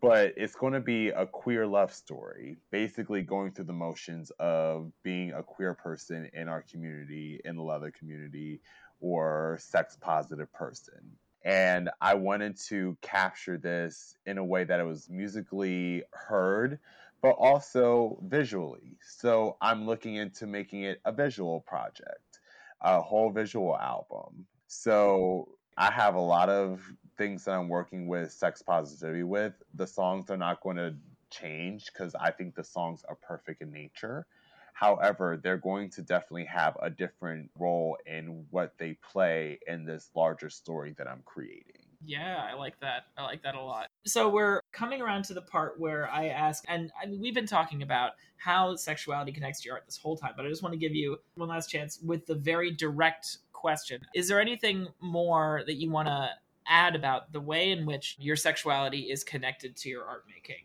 but 0.00 0.34
it's 0.36 0.54
going 0.54 0.72
to 0.74 0.80
be 0.80 1.08
a 1.08 1.26
queer 1.26 1.66
love 1.66 1.92
story, 1.92 2.56
basically 2.70 3.22
going 3.22 3.52
through 3.52 3.64
the 3.64 3.72
motions 3.72 4.30
of 4.38 4.92
being 5.02 5.32
a 5.32 5.42
queer 5.42 5.74
person 5.74 6.30
in 6.32 6.48
our 6.48 6.62
community, 6.62 7.40
in 7.44 7.56
the 7.56 7.62
leather 7.62 7.90
community, 7.90 8.60
or 9.00 9.58
sex 9.60 9.96
positive 10.00 10.52
person. 10.52 11.16
And 11.44 11.90
I 12.00 12.14
wanted 12.14 12.58
to 12.68 12.96
capture 13.00 13.58
this 13.58 14.16
in 14.26 14.38
a 14.38 14.44
way 14.44 14.64
that 14.64 14.80
it 14.80 14.84
was 14.84 15.08
musically 15.08 16.02
heard, 16.12 16.78
but 17.22 17.32
also 17.32 18.18
visually. 18.22 18.96
So 19.00 19.56
I'm 19.60 19.86
looking 19.86 20.16
into 20.16 20.46
making 20.46 20.82
it 20.82 21.00
a 21.04 21.12
visual 21.12 21.60
project, 21.60 22.40
a 22.80 23.00
whole 23.00 23.30
visual 23.30 23.76
album. 23.76 24.46
So 24.66 25.48
I 25.76 25.90
have 25.90 26.14
a 26.14 26.20
lot 26.20 26.48
of 26.48 26.80
things 27.16 27.44
that 27.44 27.52
I'm 27.52 27.68
working 27.68 28.06
with 28.06 28.32
sex 28.32 28.62
positivity 28.62 29.24
with. 29.24 29.54
The 29.74 29.86
songs 29.86 30.30
are 30.30 30.36
not 30.36 30.60
going 30.60 30.76
to 30.76 30.94
change 31.30 31.86
because 31.92 32.14
I 32.14 32.30
think 32.30 32.54
the 32.54 32.64
songs 32.64 33.04
are 33.08 33.16
perfect 33.16 33.62
in 33.62 33.72
nature. 33.72 34.26
However, 34.72 35.40
they're 35.42 35.56
going 35.56 35.90
to 35.90 36.02
definitely 36.02 36.44
have 36.44 36.76
a 36.80 36.88
different 36.88 37.50
role 37.58 37.98
in 38.06 38.46
what 38.50 38.78
they 38.78 38.94
play 38.94 39.58
in 39.66 39.84
this 39.84 40.08
larger 40.14 40.50
story 40.50 40.94
that 40.98 41.08
I'm 41.08 41.22
creating. 41.24 41.87
Yeah, 42.04 42.48
I 42.48 42.54
like 42.54 42.78
that. 42.80 43.06
I 43.16 43.24
like 43.24 43.42
that 43.42 43.54
a 43.54 43.60
lot. 43.60 43.88
So 44.06 44.28
we're 44.28 44.62
coming 44.72 45.02
around 45.02 45.24
to 45.24 45.34
the 45.34 45.42
part 45.42 45.80
where 45.80 46.08
I 46.10 46.28
ask, 46.28 46.64
and 46.68 46.92
I 47.02 47.06
mean, 47.06 47.20
we've 47.20 47.34
been 47.34 47.46
talking 47.46 47.82
about 47.82 48.12
how 48.36 48.76
sexuality 48.76 49.32
connects 49.32 49.60
to 49.62 49.66
your 49.66 49.74
art 49.74 49.84
this 49.86 49.96
whole 49.96 50.16
time, 50.16 50.32
but 50.36 50.46
I 50.46 50.48
just 50.48 50.62
want 50.62 50.72
to 50.72 50.78
give 50.78 50.94
you 50.94 51.18
one 51.34 51.48
last 51.48 51.68
chance 51.68 51.98
with 52.00 52.24
the 52.26 52.36
very 52.36 52.70
direct 52.70 53.38
question. 53.52 54.00
Is 54.14 54.28
there 54.28 54.40
anything 54.40 54.86
more 55.00 55.64
that 55.66 55.74
you 55.74 55.90
want 55.90 56.06
to 56.06 56.30
add 56.68 56.94
about 56.94 57.32
the 57.32 57.40
way 57.40 57.70
in 57.72 57.84
which 57.84 58.16
your 58.20 58.36
sexuality 58.36 59.10
is 59.10 59.24
connected 59.24 59.74
to 59.76 59.88
your 59.88 60.04
art 60.04 60.24
making? 60.32 60.64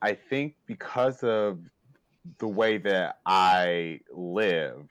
I 0.00 0.14
think 0.14 0.54
because 0.66 1.22
of 1.22 1.58
the 2.38 2.48
way 2.48 2.78
that 2.78 3.18
I 3.26 4.00
live, 4.14 4.88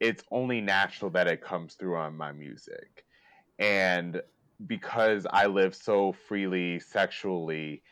it's 0.00 0.22
only 0.30 0.60
natural 0.60 1.10
that 1.12 1.26
it 1.26 1.40
comes 1.40 1.74
through 1.74 1.96
on 1.96 2.16
my 2.16 2.32
music. 2.32 3.04
And 3.58 4.22
because 4.66 5.26
I 5.30 5.46
live 5.46 5.74
so 5.74 6.12
freely 6.12 6.80
sexually 6.80 7.82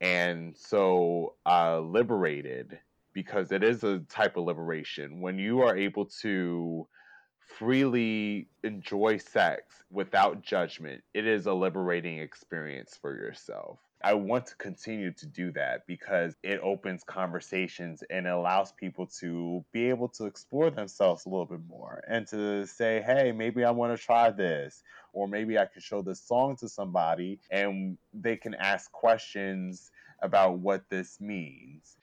and 0.00 0.56
so 0.56 1.34
uh, 1.46 1.80
liberated, 1.80 2.78
because 3.12 3.50
it 3.50 3.64
is 3.64 3.82
a 3.82 4.00
type 4.10 4.36
of 4.36 4.44
liberation, 4.44 5.20
when 5.20 5.38
you 5.38 5.62
are 5.62 5.76
able 5.76 6.06
to 6.22 6.86
freely 7.40 8.48
enjoy 8.62 9.16
sex 9.16 9.82
without 9.90 10.42
judgment, 10.42 11.02
it 11.14 11.26
is 11.26 11.46
a 11.46 11.54
liberating 11.54 12.18
experience 12.18 12.98
for 13.00 13.16
yourself. 13.16 13.78
I 14.04 14.14
want 14.14 14.46
to 14.46 14.56
continue 14.56 15.10
to 15.12 15.26
do 15.26 15.50
that 15.52 15.86
because 15.86 16.36
it 16.42 16.60
opens 16.62 17.02
conversations 17.02 18.04
and 18.10 18.26
allows 18.26 18.72
people 18.72 19.06
to 19.20 19.64
be 19.72 19.88
able 19.88 20.08
to 20.10 20.26
explore 20.26 20.70
themselves 20.70 21.24
a 21.24 21.28
little 21.30 21.46
bit 21.46 21.60
more 21.66 22.04
and 22.06 22.26
to 22.28 22.66
say, 22.66 23.02
hey, 23.04 23.32
maybe 23.32 23.64
I 23.64 23.70
want 23.70 23.98
to 23.98 24.04
try 24.04 24.30
this, 24.30 24.82
or 25.16 25.26
maybe 25.26 25.58
I 25.58 25.64
can 25.64 25.80
show 25.80 26.02
this 26.02 26.20
song 26.20 26.56
to 26.56 26.68
somebody 26.68 27.40
and 27.50 27.96
they 28.12 28.36
can 28.36 28.54
ask 28.54 28.92
questions 28.92 29.90
about 30.22 30.58
what 30.58 30.82
this 30.90 31.22
means. 31.22 31.96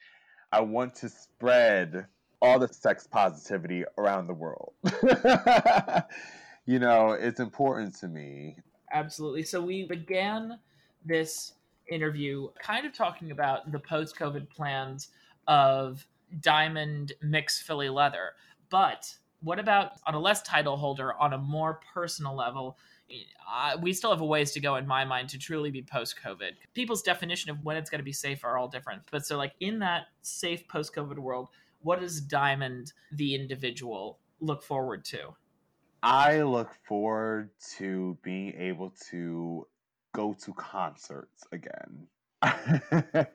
I 0.50 0.60
want 0.62 0.96
to 0.96 1.08
spread 1.08 2.06
all 2.42 2.58
the 2.58 2.66
sex 2.66 3.06
positivity 3.06 3.84
around 3.98 4.26
the 4.26 4.34
world. 4.34 4.72
you 6.66 6.80
know, 6.80 7.12
it's 7.12 7.38
important 7.38 7.94
to 8.00 8.08
me. 8.08 8.56
Absolutely. 8.92 9.44
So 9.44 9.62
we 9.62 9.84
began 9.84 10.58
this 11.04 11.52
interview 11.88 12.48
kind 12.60 12.84
of 12.84 12.92
talking 12.92 13.30
about 13.30 13.70
the 13.70 13.78
post 13.78 14.18
COVID 14.18 14.50
plans 14.50 15.10
of 15.46 16.04
Diamond 16.40 17.12
Mx 17.24 17.62
Philly 17.62 17.88
Leather. 17.88 18.30
But 18.70 19.14
what 19.40 19.60
about 19.60 19.92
on 20.04 20.14
a 20.14 20.18
less 20.18 20.42
title 20.42 20.76
holder, 20.76 21.14
on 21.14 21.32
a 21.32 21.38
more 21.38 21.78
personal 21.94 22.34
level? 22.34 22.76
Uh, 23.10 23.76
we 23.80 23.92
still 23.92 24.10
have 24.10 24.20
a 24.20 24.26
ways 24.26 24.52
to 24.52 24.60
go 24.60 24.76
in 24.76 24.86
my 24.86 25.04
mind 25.04 25.28
to 25.30 25.38
truly 25.38 25.70
be 25.70 25.82
post 25.82 26.16
COVID. 26.24 26.52
People's 26.74 27.02
definition 27.02 27.50
of 27.50 27.62
when 27.62 27.76
it's 27.76 27.90
going 27.90 27.98
to 27.98 28.04
be 28.04 28.12
safe 28.12 28.44
are 28.44 28.56
all 28.56 28.68
different. 28.68 29.02
But 29.10 29.26
so, 29.26 29.36
like 29.36 29.52
in 29.60 29.78
that 29.80 30.06
safe 30.22 30.66
post 30.68 30.94
COVID 30.94 31.18
world, 31.18 31.48
what 31.82 32.00
does 32.00 32.20
Diamond, 32.20 32.92
the 33.12 33.34
individual, 33.34 34.18
look 34.40 34.62
forward 34.62 35.04
to? 35.06 35.34
I 36.02 36.42
look 36.42 36.70
forward 36.86 37.50
to 37.76 38.18
being 38.22 38.54
able 38.58 38.92
to 39.10 39.66
go 40.14 40.34
to 40.44 40.52
concerts 40.54 41.44
again. 41.52 42.06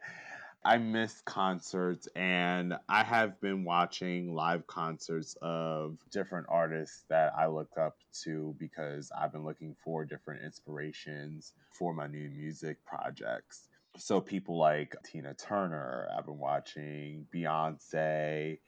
I 0.63 0.77
miss 0.77 1.21
concerts 1.21 2.07
and 2.15 2.75
I 2.89 3.03
have 3.03 3.39
been 3.41 3.63
watching 3.63 4.33
live 4.35 4.67
concerts 4.67 5.35
of 5.41 5.97
different 6.11 6.47
artists 6.49 7.05
that 7.09 7.33
I 7.37 7.47
look 7.47 7.71
up 7.79 7.97
to 8.23 8.55
because 8.59 9.11
I've 9.17 9.31
been 9.31 9.45
looking 9.45 9.75
for 9.83 10.05
different 10.05 10.43
inspirations 10.43 11.53
for 11.71 11.93
my 11.93 12.07
new 12.07 12.29
music 12.29 12.77
projects 12.85 13.69
so 13.97 14.21
people 14.21 14.57
like 14.57 14.95
Tina 15.03 15.33
Turner, 15.33 16.07
I've 16.15 16.25
been 16.25 16.37
watching 16.37 17.27
Beyonce, 17.33 18.59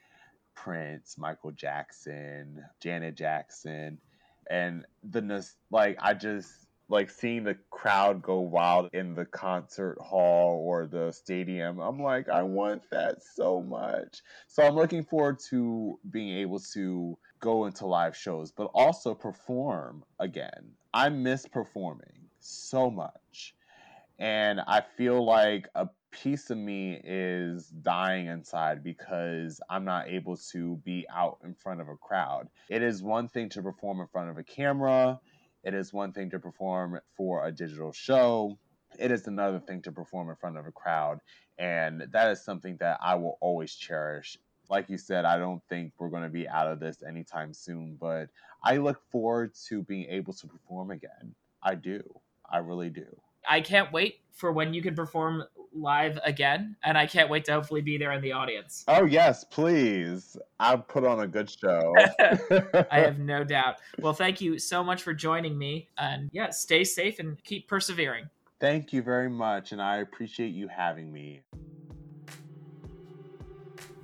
Prince, 0.56 1.18
Michael 1.18 1.52
Jackson, 1.52 2.64
Janet 2.82 3.16
Jackson, 3.16 4.00
and 4.50 4.86
the 5.04 5.48
like. 5.70 5.98
I 6.02 6.14
just 6.14 6.52
like 6.92 7.10
seeing 7.10 7.46
the 7.46 7.58
crowd 7.70 8.22
go 8.22 8.42
wild 8.42 8.90
in 8.94 9.16
the 9.16 9.26
concert 9.26 9.98
hall 10.00 10.62
or 10.68 10.86
the 10.86 11.12
stadium. 11.12 11.80
I'm 11.80 12.02
like, 12.02 12.28
I 12.28 12.44
want 12.44 12.84
that 12.92 13.24
so 13.24 13.62
much. 13.62 14.22
So 14.48 14.64
I'm 14.64 14.76
looking 14.76 15.04
forward 15.04 15.40
to 15.50 15.98
being 16.12 16.38
able 16.40 16.60
to 16.74 17.18
go 17.40 17.66
into 17.66 17.88
live 17.88 18.16
shows, 18.16 18.52
but 18.52 18.70
also 18.74 19.16
perform 19.16 20.04
again. 20.20 20.74
I 20.94 21.10
miss 21.10 21.48
performing 21.48 22.28
so 22.42 22.92
much. 22.92 23.56
And 24.20 24.60
I 24.60 24.84
feel 24.98 25.26
like 25.26 25.68
a 25.74 25.88
piece 26.12 26.50
of 26.50 26.58
me 26.58 27.02
is 27.04 27.68
dying 27.68 28.28
inside 28.28 28.84
because 28.84 29.62
I'm 29.70 29.86
not 29.86 30.10
able 30.10 30.38
to 30.52 30.76
be 30.84 31.06
out 31.12 31.40
in 31.44 31.56
front 31.56 31.82
of 31.82 31.88
a 31.88 31.96
crowd. 31.96 32.50
It 32.70 32.84
is 32.84 33.02
one 33.02 33.30
thing 33.30 33.50
to 33.50 33.62
perform 33.62 34.02
in 34.02 34.08
front 34.08 34.30
of 34.30 34.38
a 34.38 34.44
camera, 34.44 35.20
it 35.64 35.74
is 35.74 35.94
one 35.94 36.12
thing 36.12 36.30
to 36.32 36.40
perform 36.40 37.00
for 37.16 37.46
a 37.46 37.52
digital 37.52 37.92
show, 37.92 38.58
it 39.00 39.12
is 39.12 39.28
another 39.28 39.60
thing 39.60 39.82
to 39.84 39.92
perform 39.92 40.30
in 40.30 40.36
front 40.36 40.58
of 40.58 40.66
a 40.66 40.72
crowd. 40.72 41.20
And 41.58 42.08
that 42.12 42.32
is 42.32 42.44
something 42.44 42.78
that 42.80 43.00
I 43.02 43.16
will 43.16 43.38
always 43.40 43.76
cherish. 43.76 44.38
Like 44.70 44.90
you 44.90 44.98
said, 44.98 45.26
I 45.26 45.38
don't 45.38 45.62
think 45.70 45.94
we're 45.98 46.10
going 46.10 46.24
to 46.24 46.30
be 46.30 46.48
out 46.48 46.68
of 46.68 46.80
this 46.80 47.04
anytime 47.08 47.54
soon, 47.54 47.98
but 48.00 48.30
I 48.64 48.78
look 48.78 49.02
forward 49.12 49.54
to 49.68 49.84
being 49.84 50.06
able 50.10 50.34
to 50.34 50.48
perform 50.48 50.92
again. 50.92 51.36
I 51.62 51.76
do. 51.76 52.04
I 52.50 52.60
really 52.60 52.90
do. 52.90 53.06
I 53.48 53.62
can't 53.62 53.92
wait 53.92 54.20
for 54.32 54.52
when 54.52 54.74
you 54.74 54.82
can 54.82 54.96
perform 54.96 55.44
live 55.74 56.20
again, 56.24 56.76
and 56.84 56.98
I 56.98 57.08
can't 57.08 57.30
wait 57.30 57.46
to 57.46 57.54
hopefully 57.54 57.82
be 57.82 57.98
there 57.98 58.12
in 58.12 58.22
the 58.22 58.32
audience. 58.32 58.84
Oh 58.88 59.06
yes, 59.06 59.44
please! 59.44 60.38
I'll 60.60 60.80
put 60.80 61.04
on 61.04 61.22
a 61.22 61.28
good 61.28 61.50
show. 61.50 61.94
I 62.92 63.00
have 63.00 63.20
no 63.20 63.44
doubt. 63.44 63.78
Well, 64.00 64.14
thank 64.14 64.42
you 64.42 64.60
so 64.60 64.84
much 64.84 65.04
for 65.04 65.14
joining 65.14 65.58
me, 65.58 65.88
and 65.98 66.30
yeah, 66.34 66.50
stay 66.50 66.84
safe 66.84 67.20
and 67.20 67.42
keep 67.44 67.68
persevering. 67.68 68.30
Thank 68.60 68.94
you 68.94 69.02
very 69.02 69.30
much, 69.30 69.72
and 69.72 69.82
I 69.82 69.98
appreciate 69.98 70.54
you 70.54 70.68
having 70.68 71.12
me. 71.12 71.42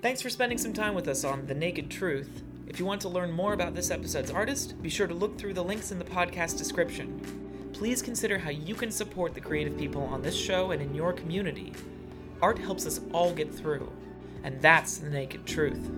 Thanks 0.01 0.21
for 0.21 0.29
spending 0.29 0.57
some 0.57 0.73
time 0.73 0.93
with 0.93 1.07
us 1.07 1.23
on 1.23 1.47
The 1.47 1.55
Naked 1.55 1.89
Truth. 1.89 2.43
If 2.67 2.79
you 2.79 2.85
want 2.85 3.01
to 3.01 3.09
learn 3.09 3.31
more 3.31 3.53
about 3.53 3.75
this 3.75 3.91
episode's 3.91 4.29
artist, 4.29 4.81
be 4.81 4.89
sure 4.89 5.07
to 5.07 5.13
look 5.13 5.37
through 5.37 5.53
the 5.53 5.63
links 5.63 5.91
in 5.91 5.99
the 5.99 6.05
podcast 6.05 6.57
description 6.57 7.46
please 7.77 8.01
consider 8.01 8.39
how 8.39 8.49
you 8.49 8.73
can 8.73 8.89
support 8.89 9.35
the 9.35 9.39
creative 9.39 9.77
people 9.77 10.01
on 10.05 10.23
this 10.23 10.35
show 10.35 10.71
and 10.71 10.81
in 10.81 10.95
your 10.95 11.13
community. 11.13 11.71
Art 12.41 12.57
helps 12.57 12.87
us 12.87 13.01
all 13.13 13.31
get 13.31 13.53
through, 13.53 13.91
and 14.43 14.59
that's 14.59 14.97
the 14.97 15.09
naked 15.11 15.45
truth. 15.45 15.91